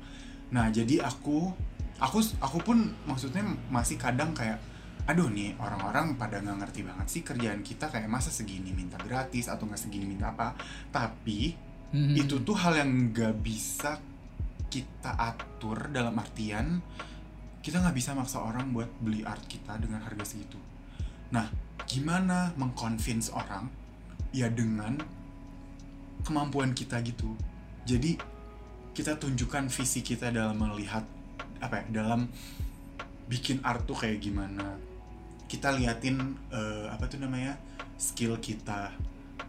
[0.50, 1.52] nah jadi aku
[2.00, 4.58] aku aku pun maksudnya masih kadang kayak
[5.04, 9.52] aduh nih orang-orang pada nggak ngerti banget sih kerjaan kita kayak masa segini minta gratis
[9.52, 10.56] atau nggak segini minta apa
[10.88, 11.54] tapi
[11.94, 12.26] Mhm.
[12.26, 14.02] itu tuh hal yang nggak bisa
[14.74, 16.82] kita atur dalam artian
[17.62, 20.58] kita nggak bisa maksa orang buat beli art kita dengan harga segitu.
[21.30, 21.46] Nah
[21.86, 23.70] gimana mengconvince orang?
[24.34, 24.98] Ya dengan
[26.26, 27.38] kemampuan kita gitu.
[27.86, 28.18] Jadi
[28.92, 31.06] kita tunjukkan visi kita dalam melihat
[31.62, 32.26] apa ya dalam
[33.30, 34.76] bikin art tuh kayak gimana.
[35.48, 36.20] Kita liatin
[36.50, 37.56] eh, apa tuh namanya
[37.96, 38.92] skill kita.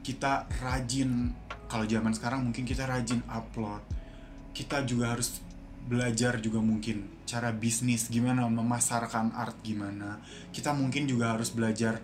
[0.06, 1.34] Kita rajin
[1.68, 4.05] kalau zaman sekarang mungkin kita rajin upload
[4.56, 5.43] kita juga harus
[5.86, 10.24] belajar juga mungkin cara bisnis gimana memasarkan art gimana.
[10.49, 11.99] Kita mungkin juga harus belajar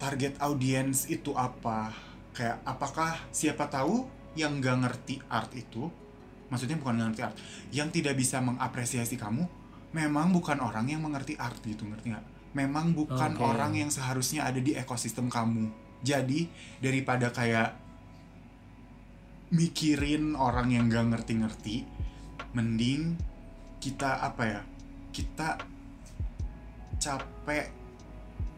[0.00, 1.92] target audience itu apa.
[2.34, 5.86] Kayak apakah siapa tahu yang nggak ngerti art itu
[6.50, 7.36] maksudnya bukan ngerti art
[7.70, 9.46] yang tidak bisa mengapresiasi kamu
[9.94, 12.26] memang bukan orang yang mengerti art gitu ngerti nggak?
[12.58, 13.42] Memang bukan Oke.
[13.42, 15.70] orang yang seharusnya ada di ekosistem kamu.
[16.02, 16.50] Jadi
[16.82, 17.83] daripada kayak
[19.54, 21.86] mikirin orang yang nggak ngerti-ngerti
[22.58, 23.14] mending
[23.78, 24.62] kita apa ya
[25.14, 25.62] kita
[26.98, 27.70] capek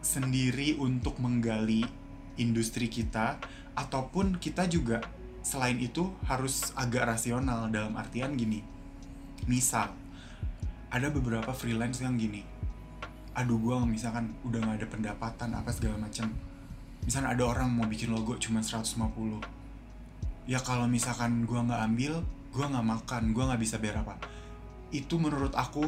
[0.01, 1.85] sendiri untuk menggali
[2.41, 3.37] industri kita
[3.77, 5.05] ataupun kita juga
[5.45, 8.65] selain itu harus agak rasional dalam artian gini.
[9.45, 9.93] Misal
[10.89, 12.57] ada beberapa freelance yang gini
[13.37, 16.33] aduh gua misalkan udah nggak ada pendapatan apa segala macam.
[17.05, 19.56] Misalnya ada orang mau bikin logo cuma 150
[20.47, 22.13] ya kalau misalkan gua nggak ambil
[22.55, 24.15] gua nggak makan gua nggak bisa bayar apa.
[24.89, 25.83] Itu menurut aku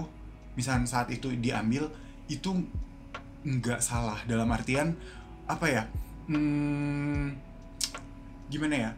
[0.59, 1.87] misalnya saat itu diambil
[2.27, 2.67] itu
[3.47, 4.19] nggak salah.
[4.27, 4.93] Dalam artian
[5.47, 5.83] apa ya?
[6.29, 7.33] Hmm,
[8.51, 8.91] gimana ya?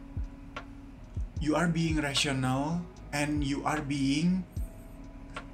[1.39, 2.81] You are being rational
[3.13, 4.43] and you are being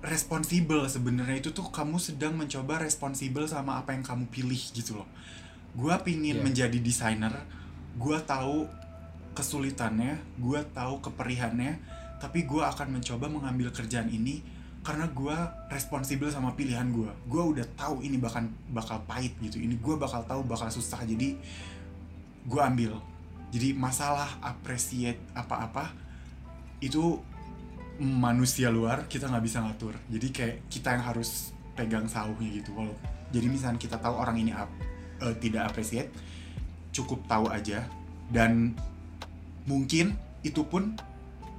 [0.01, 1.43] responsible sebenarnya.
[1.43, 5.07] Itu tuh kamu sedang mencoba responsibel sama apa yang kamu pilih gitu loh.
[5.77, 6.43] Gua pingin Iya.
[6.43, 7.33] menjadi desainer
[7.97, 8.65] gua tahu
[9.37, 11.77] kesulitannya gua tahu keperihannya
[12.17, 14.41] tapi gua akan mencoba mengambil kerjaan ini
[14.81, 17.13] karena gua responsibel sama pilihan gua.
[17.29, 19.61] Gua udah tahu ini bakal bakal pahit gitu.
[19.61, 21.05] Ini gua bakal tahu bakal susah.
[21.05, 21.37] Jadi
[22.49, 22.97] gua ambil.
[23.53, 25.93] Jadi masalah appreciate apa-apa
[26.81, 27.21] itu
[28.01, 29.93] manusia luar kita nggak bisa ngatur.
[30.09, 32.73] Jadi kayak kita yang harus pegang sauhnya gitu.
[32.73, 34.71] Walau jadi misalnya kita tahu orang ini ap-
[35.19, 36.09] eh, tidak appreciate
[36.95, 37.83] cukup tahu aja.
[38.27, 38.75] Dan
[39.67, 40.95] mungkin itu pun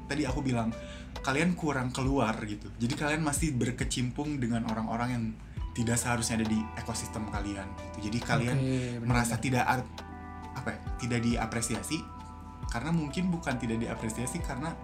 [0.08, 0.72] tadi aku bilang
[1.20, 5.24] kalian kurang keluar gitu jadi kalian masih berkecimpung dengan orang-orang yang
[5.76, 8.10] tidak seharusnya ada di ekosistem kalian gitu.
[8.10, 9.06] jadi kalian benar-benar.
[9.06, 9.64] merasa tidak
[10.56, 11.98] apa ya, tidak diapresiasi
[12.68, 14.74] karena mungkin bukan tidak diapresiasi karena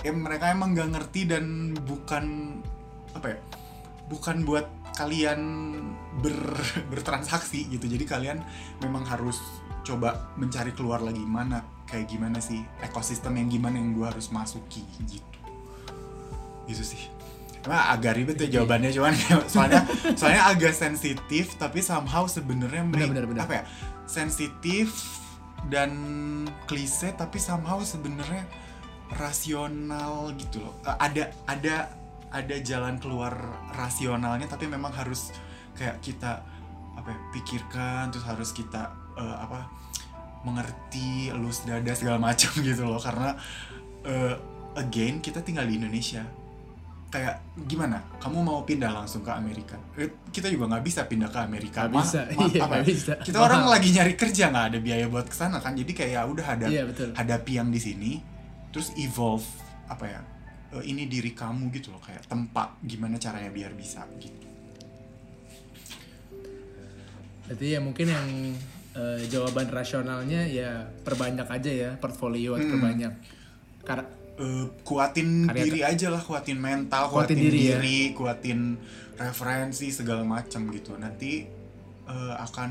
[0.00, 2.58] ya mereka emang nggak ngerti dan bukan
[3.14, 3.38] apa ya
[4.10, 4.66] bukan buat
[4.96, 5.40] kalian
[6.18, 6.36] ber,
[6.92, 8.38] bertransaksi gitu jadi kalian
[8.82, 9.38] memang harus
[9.86, 14.86] coba mencari keluar lagi mana kayak gimana sih ekosistem yang gimana yang gue harus masuki
[15.02, 15.38] gitu.
[16.70, 17.02] Gitu sih.
[17.60, 19.12] Emang agak ribet ya jawabannya cuman
[19.52, 19.82] soalnya
[20.16, 22.86] soalnya agak sensitif tapi somehow sebenarnya
[23.42, 23.64] apa ya
[24.08, 25.20] sensitif
[25.68, 25.92] dan
[26.64, 28.46] klise tapi somehow sebenarnya
[29.18, 30.72] rasional gitu loh.
[30.86, 31.76] Eh, ada ada
[32.30, 33.34] ada jalan keluar
[33.74, 35.34] rasionalnya tapi memang harus
[35.74, 36.46] kayak kita
[36.94, 39.66] apa ya, pikirkan terus harus kita eh, apa
[40.40, 42.96] mengerti elus dada segala macam gitu loh.
[42.96, 43.36] Karena
[44.02, 44.34] eh,
[44.74, 46.24] again kita tinggal di Indonesia.
[47.10, 47.98] Kayak gimana?
[48.16, 49.74] Kamu mau pindah langsung ke Amerika?
[49.98, 51.90] Eh, kita juga nggak bisa pindah ke Amerika.
[51.90, 53.12] Ma- bisa, ma- iya, apa nggak ya, bisa.
[53.18, 53.48] kita Mahal.
[53.50, 55.74] orang lagi nyari kerja nggak ada biaya buat ke sana kan.
[55.74, 57.10] Jadi kayak ya udah ada Iya, betul.
[57.10, 58.12] hadapi yang di sini.
[58.70, 59.42] Terus evolve
[59.90, 60.20] apa ya
[60.72, 61.98] eh, ini diri kamu gitu loh.
[61.98, 64.46] Kayak tempat gimana caranya biar bisa gitu.
[67.42, 68.28] Berarti ya mungkin yang
[69.00, 70.70] eh, jawaban rasionalnya ya
[71.00, 72.68] perbanyak aja ya portfolio Hmm.
[72.70, 73.12] perbanyak.
[73.82, 74.04] Karena
[74.36, 77.76] Eh, kuatin Karya- diri aja lah kuatin mental Kuatin kuatin, diri ya.
[77.76, 78.72] diri, kuatin
[79.14, 81.44] referensi segala macam gitu nanti
[82.08, 82.70] eh, akan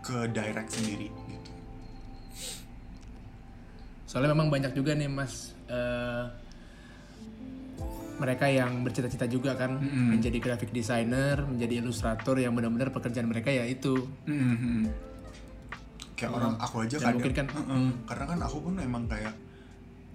[0.00, 1.50] ke direct sendiri gitu
[4.06, 6.24] soalnya memang banyak juga nih mas eh,
[8.16, 10.12] mereka yang bercita-cita juga kan Mm-mm.
[10.12, 14.06] menjadi graphic designer, menjadi ilustrator yang benar-benar pekerjaan mereka ya itu.
[14.22, 15.09] Mhm.
[16.20, 17.88] Kayak orang aku aja Dan kadang kan- Heeh.
[18.04, 19.32] karena kan aku pun emang kayak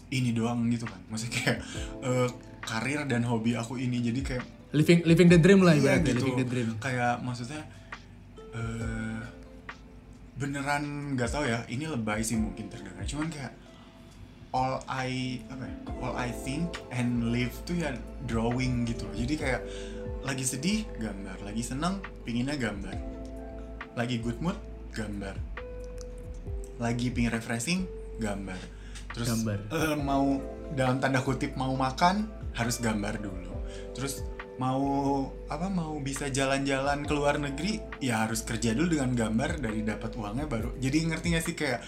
[0.07, 1.57] ini doang gitu kan maksudnya kayak
[1.99, 2.29] eh,
[2.61, 6.19] karir dan hobi aku ini jadi kayak Living living the dream lah Iya ibaratnya gitu.
[6.21, 6.69] living the dream.
[6.77, 7.63] Kayak maksudnya
[8.51, 9.19] eh
[10.35, 10.83] beneran
[11.15, 11.63] nggak tahu ya.
[11.65, 12.99] Ini lebay sih mungkin terdengar.
[13.01, 13.55] Cuman kayak
[14.51, 15.75] all I apa ya?
[16.01, 17.95] All I think and live tuh ya
[18.25, 19.15] drawing gitu loh.
[19.15, 19.61] Jadi kayak
[20.21, 21.95] lagi sedih gambar lagi seneng
[22.25, 22.97] pinginnya gambar
[23.93, 24.57] lagi good mood
[24.91, 25.37] gambar
[26.77, 28.59] lagi pingin refreshing gambar.
[29.15, 29.57] Terus Gambar.
[29.71, 30.39] eh, mau
[30.75, 33.53] dalam tanda kutip mau makan harus gambar dulu.
[33.95, 34.23] Terus
[34.55, 34.83] mau
[35.51, 40.15] apa mau bisa jalan-jalan ke luar negeri ya harus kerja dulu dengan gambar dari dapat
[40.15, 40.75] uangnya baru.
[40.79, 41.79] Jadi ngerti gak sih kayak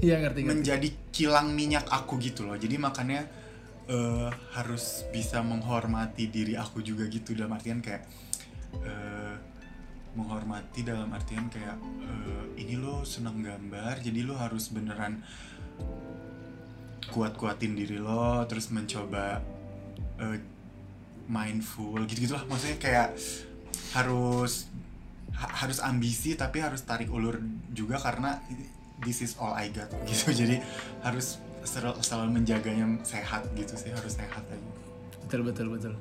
[0.00, 0.48] Iya ngerti ngerti.
[0.48, 2.56] menjadi kilang minyak aku gitu loh.
[2.56, 3.28] Jadi makanya
[3.84, 7.32] eh, harus bisa menghormati diri aku juga gitu.
[7.32, 8.04] Dalam artian kayak
[8.80, 9.34] eh,
[10.12, 15.24] menghormati dalam artian kayak eh, ini lo senang gambar jadi lo harus beneran
[17.12, 19.40] kuat-kuatin diri lo terus mencoba
[20.20, 20.38] eh,
[21.28, 23.08] mindful gitu gitulah maksudnya kayak
[23.92, 24.68] harus
[25.36, 27.40] ha- harus ambisi tapi harus tarik ulur
[27.72, 28.40] juga karena
[29.04, 30.32] this is all I got gitu.
[30.32, 30.62] Jadi
[31.02, 31.36] harus
[31.66, 33.90] sel- selalu menjaganya sehat gitu sih.
[33.92, 34.70] Harus sehat aja.
[35.26, 35.92] Betul betul betul.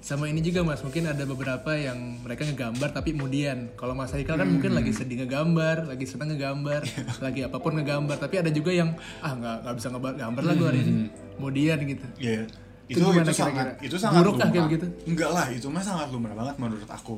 [0.00, 4.40] Sama ini juga mas, mungkin ada beberapa yang mereka ngegambar tapi kemudian kalau Mas Haikal
[4.40, 6.88] kan mungkin lagi sedih ngegambar, lagi seneng ngegambar,
[7.24, 8.16] lagi apa pun ngegambar.
[8.16, 10.92] Tapi ada juga yang ah nggak nggak bisa ngegambar lah gue hari ini.
[11.36, 12.06] Kemudian gitu.
[12.16, 12.48] Iya.
[12.88, 13.72] Itu Itu itu sangat kira-kira?
[13.84, 14.64] itu sangat Buruk lumrah.
[14.66, 14.86] begitu?
[15.04, 17.16] Enggak lah, itu mah sangat lumrah banget menurut aku.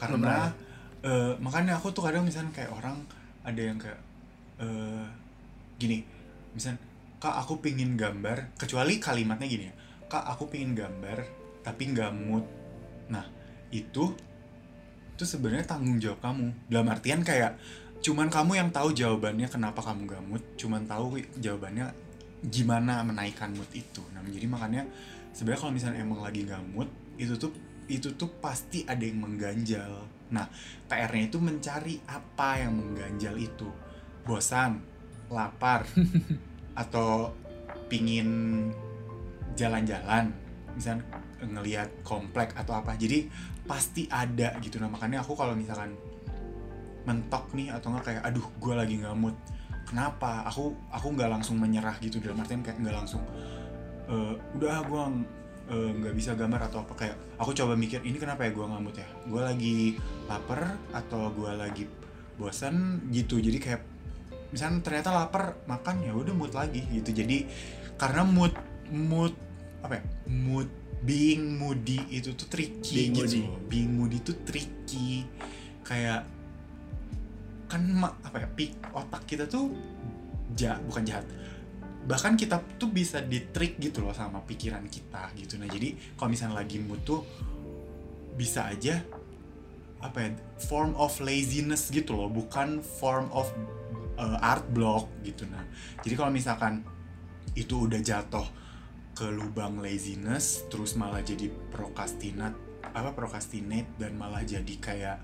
[0.00, 0.48] Karena
[1.04, 3.04] eh, makanya aku tuh kadang misalnya kayak orang
[3.44, 4.00] ada yang kayak
[4.64, 5.04] eh
[5.76, 6.00] gini,
[6.56, 6.80] misalnya
[7.20, 9.74] kak aku pingin gambar, kecuali kalimatnya gini ya,
[10.08, 12.44] kak aku pingin gambar tapi nggak mood.
[13.08, 13.26] Nah
[13.72, 14.14] itu
[15.14, 16.46] itu sebenarnya tanggung jawab kamu.
[16.66, 17.54] Dalam artian kayak
[18.04, 21.88] cuman kamu yang tahu jawabannya kenapa kamu gak mood, cuman tahu jawabannya
[22.44, 24.04] gimana menaikkan mood itu.
[24.12, 24.84] Nah, jadi makanya
[25.32, 27.54] sebenarnya kalau misalnya emang lagi gak mood, itu tuh
[27.88, 30.04] itu tuh pasti ada yang mengganjal.
[30.34, 30.50] Nah,
[30.90, 33.70] PR-nya itu mencari apa yang mengganjal itu.
[34.26, 34.82] Bosan,
[35.32, 35.88] lapar,
[36.82, 37.32] atau
[37.88, 38.68] pingin
[39.54, 40.34] jalan-jalan,
[40.74, 41.06] misalnya
[41.42, 42.94] ngelihat komplek atau apa.
[42.94, 43.26] Jadi
[43.64, 44.78] pasti ada gitu.
[44.78, 45.96] Nah, makanya aku kalau misalkan
[47.04, 49.36] mentok nih atau nggak kayak aduh gue lagi nggak mood.
[49.84, 50.44] Kenapa?
[50.48, 52.20] Aku aku nggak langsung menyerah gitu.
[52.20, 53.22] Dalam artian kayak nggak langsung
[54.08, 55.04] "Eh, udah gue
[55.64, 56.92] nggak bisa gambar atau apa.
[56.92, 59.08] Kayak aku coba mikir ini kenapa ya gue nggak mood ya?
[59.24, 59.78] Gue lagi
[60.28, 61.84] lapar atau gue lagi
[62.36, 63.40] bosan gitu.
[63.40, 63.82] Jadi kayak
[64.52, 67.16] misalnya ternyata lapar makan ya udah mood lagi gitu.
[67.16, 67.48] Jadi
[67.96, 68.52] karena mood
[68.92, 69.32] mood
[69.80, 70.68] apa ya mood
[71.04, 73.68] being moody itu tuh tricky Being gitu moody.
[73.68, 75.28] being moody tuh tricky.
[75.84, 76.24] Kayak
[77.68, 79.68] kan apa ya pik otak kita tuh
[80.56, 81.28] ja bukan jahat.
[82.04, 85.60] Bahkan kita tuh bisa ditrik gitu loh sama pikiran kita gitu.
[85.60, 87.24] Nah jadi kalau misalnya lagi mood tuh
[88.34, 89.00] bisa aja
[90.04, 90.30] apa ya
[90.68, 92.32] form of laziness gitu loh.
[92.32, 93.48] Bukan form of
[94.16, 95.44] uh, art block gitu.
[95.48, 95.64] Nah
[96.00, 96.84] jadi kalau misalkan
[97.56, 98.63] itu udah jatuh
[99.14, 105.18] ke lubang laziness terus malah jadi procrastinate apa procrastinate dan malah jadi kayak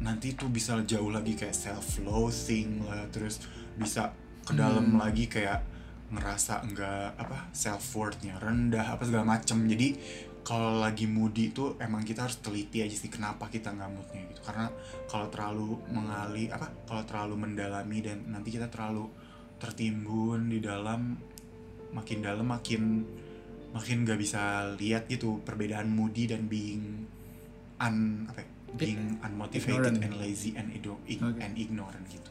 [0.00, 3.42] nanti tuh bisa jauh lagi kayak self loathing lah terus
[3.76, 4.12] bisa
[4.46, 5.02] ke dalam Hmm.
[5.02, 5.64] lagi kayak
[6.06, 9.98] ngerasa enggak apa self worthnya rendah apa segala macem jadi
[10.46, 14.46] kalau lagi moody itu emang kita harus teliti aja sih kenapa kita nggak moodnya gitu
[14.46, 14.70] karena
[15.10, 19.10] kalau terlalu mengali apa kalau terlalu mendalami dan nanti kita terlalu
[19.58, 21.18] tertimbun di dalam
[21.90, 23.06] makin dalam makin
[23.70, 24.42] makin nggak bisa
[24.74, 27.04] lihat gitu perbedaan moody dan being
[27.76, 30.00] un apa ya, being unmotivated Ignorant.
[30.02, 31.36] and lazy and ido- ig- Oke.
[31.38, 32.30] and ignorant gitu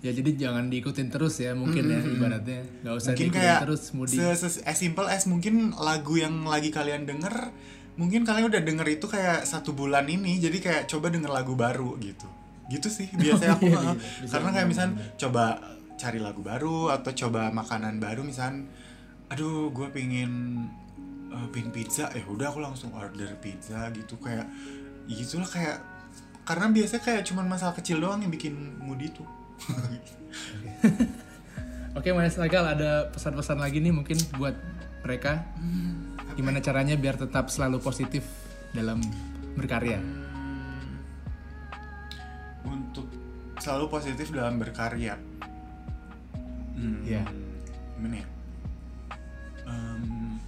[0.00, 2.16] Ya jadi jangan diikutin terus ya mungkin ya Mm-mm.
[2.16, 4.16] ibaratnya nggak usah mungkin diikutin kayak terus moody.
[4.16, 7.52] se- se- as simple as mungkin lagu yang lagi kalian denger
[7.94, 12.00] mungkin kalian udah denger itu kayak satu bulan ini jadi kayak coba denger lagu baru
[12.00, 12.24] gitu
[12.66, 13.84] gitu sih biasanya aku Iya, heeh.
[13.84, 13.92] iya,
[14.24, 14.88] bisa karena kayak benar, misal
[15.20, 15.44] coba
[16.00, 18.64] cari lagu baru atau coba makanan baru misal
[19.28, 20.64] aduh gue pingin
[21.28, 24.48] eh, pingin pizza ya udah aku langsung order pizza gitu kayak
[25.04, 25.76] gitulah kayak
[26.48, 29.28] karena biasanya kayak cuman masalah kecil doang yang bikin moody tuh
[31.98, 34.54] Oke Mas Haikal ada pesan-pesan lagi nih mungkin buat
[35.02, 35.42] mereka
[36.38, 38.22] gimana caranya biar tetap selalu positif
[38.70, 39.02] dalam
[39.58, 39.98] berkarya.
[39.98, 41.02] Hmm,
[42.64, 43.10] untuk
[43.58, 45.18] selalu positif dalam berkarya.
[46.80, 47.22] Hmm, Iya.
[48.00, 48.28] Gimana ya?
[49.68, 50.40] Em,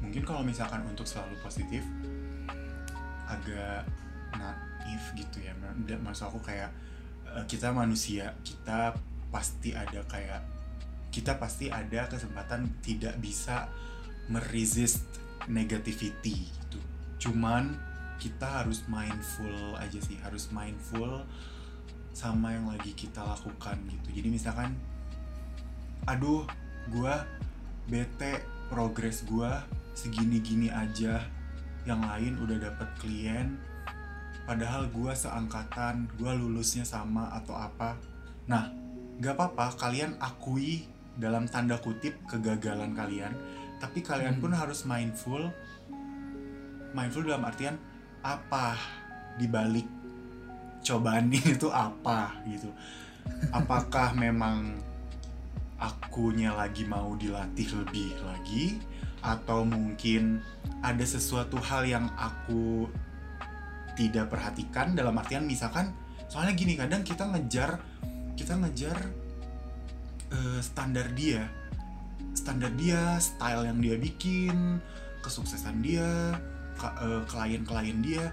[0.00, 1.84] mungkin kalau misalkan untuk selalu positif
[3.28, 3.84] agak
[4.32, 5.52] naif gitu ya.
[6.00, 6.72] Maksud aku kayak
[7.28, 8.96] eh, kita manusia, kita
[9.28, 10.40] pasti ada kayak
[11.12, 13.70] kita pasti ada kesempatan tidak bisa
[14.32, 15.04] meresist
[15.46, 16.80] negativity gitu.
[17.20, 17.76] Cuman
[18.18, 21.22] kita harus mindful aja sih, harus mindful
[22.14, 24.08] sama yang lagi kita lakukan gitu.
[24.22, 24.72] Jadi misalkan
[26.06, 26.46] aduh,
[26.94, 27.26] gua
[27.90, 28.40] bete
[28.70, 31.20] progres gua segini-gini aja.
[31.84, 33.48] Yang lain udah dapet klien
[34.48, 38.00] padahal gue seangkatan gue lulusnya sama atau apa.
[38.48, 38.72] Nah
[39.20, 43.30] gak apa-apa kalian akui dalam tanda kutip kegagalan kalian
[43.78, 45.50] tapi kalian pun harus mindful
[46.90, 47.78] mindful dalam artian
[48.26, 48.74] apa
[49.38, 49.86] dibalik
[50.84, 52.68] cobaan ini tuh apa gitu.
[53.50, 54.76] Apakah memang
[55.80, 58.78] akunya lagi mau dilatih lebih lagi?
[59.24, 60.44] Atau mungkin
[60.84, 62.92] ada sesuatu hal yang aku
[63.96, 65.96] tidak perhatikan dalam artian misalkan
[66.28, 67.80] soalnya gini kadang kita ngejar
[68.36, 68.98] kita ngejar
[70.30, 71.48] eh, standar dia.
[72.34, 74.82] Standar dia style yang dia bikin
[75.24, 76.36] kesuksesan dia
[76.76, 78.28] eh, klien-klien dia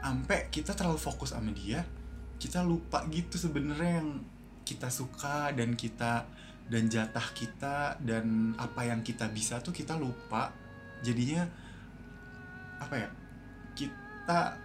[0.00, 1.84] sampai kita terlalu fokus sama dia
[2.40, 4.24] kita lupa gitu sebenarnya yang
[4.64, 6.24] kita suka dan kita
[6.70, 10.48] dan jatah kita dan apa yang kita bisa tuh kita lupa.
[11.04, 11.44] Jadinya
[12.80, 13.08] apa ya
[13.76, 14.56] kita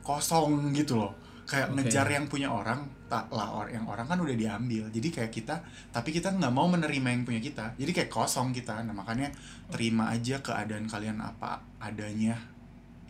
[0.00, 1.12] kosong gitu loh.
[1.44, 1.76] Kayak Oke.
[1.82, 4.86] ngejar yang punya orang tak lah or- yang orang kan udah diambil.
[4.88, 5.60] Jadi kayak kita
[5.90, 7.74] tapi kita nggak mau menerima yang punya kita.
[7.76, 8.80] Jadi kayak kosong kita.
[8.86, 9.34] Nah makanya
[9.68, 12.38] terima aja keadaan kalian apa adanya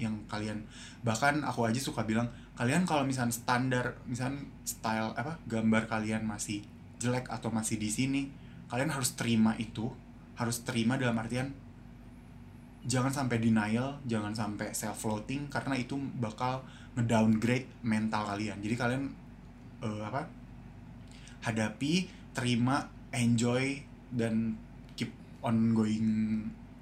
[0.01, 0.64] yang kalian
[1.05, 6.64] bahkan aku aja suka bilang kalian kalau misalnya standar misalnya style apa gambar kalian masih
[6.96, 8.22] jelek atau masih di sini
[8.72, 9.92] kalian harus terima itu
[10.40, 11.53] harus terima dalam artian
[12.88, 16.64] jangan sampai denial jangan sampai self floating karena itu bakal
[16.96, 18.59] ngedowngrade mental kalian.
[18.59, 19.05] Jadi kalian
[19.84, 20.26] eh, apa
[21.46, 21.92] hadapi
[22.36, 22.84] terima
[23.14, 23.80] enjoy
[24.12, 24.55] dan
[24.98, 26.09] keep on going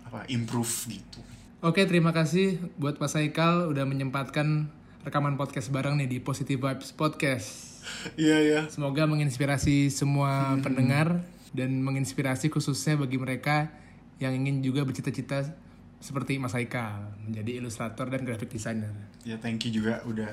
[0.08, 1.20] apa improve gitu
[1.58, 4.70] Oke, terima kasih buat Mas Haikal udah menyempatkan
[5.02, 7.82] rekaman podcast bareng nih di Positive Vibes Podcast.
[8.14, 13.74] iya iya Semoga menginspirasi semua pendengar dan menginspirasi khususnya bagi mereka
[14.22, 15.50] yang ingin juga bercita-cita
[15.98, 18.94] seperti Mas Haikal menjadi ilustrator dan graphic designer.
[19.26, 20.30] ya thank you juga udah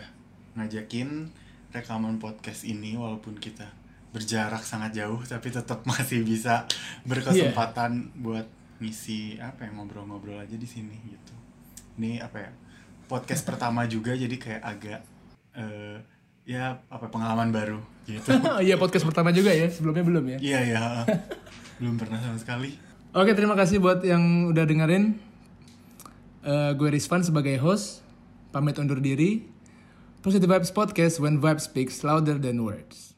[0.54, 1.34] ngajakin
[1.74, 3.66] rekaman podcast ini walaupun kita
[4.14, 6.70] berjarak sangat jauh tapi tetap masih bisa
[7.02, 8.46] berkesempatan buat
[8.82, 11.34] ngisi apa ya ngobrol-ngobrol aja di sini gitu
[12.00, 12.52] ini apa ya
[13.08, 15.00] podcast pertama juga jadi kayak agak
[15.56, 15.98] eh,
[16.44, 20.38] ya apa pengalaman baru gitu Oh iya podcast pertama juga ya, sebelumnya belum ya.
[20.44, 20.84] iya ya
[21.80, 22.76] belum pernah sama sekali
[23.16, 25.16] Oke, terima kasih buat yang udah dengerin.
[26.44, 28.04] Eh, gue Rizvan sebagai host,
[28.52, 29.48] pamit undur diri.
[30.20, 33.15] Positive Vibes Podcast when vibe speaks louder than words.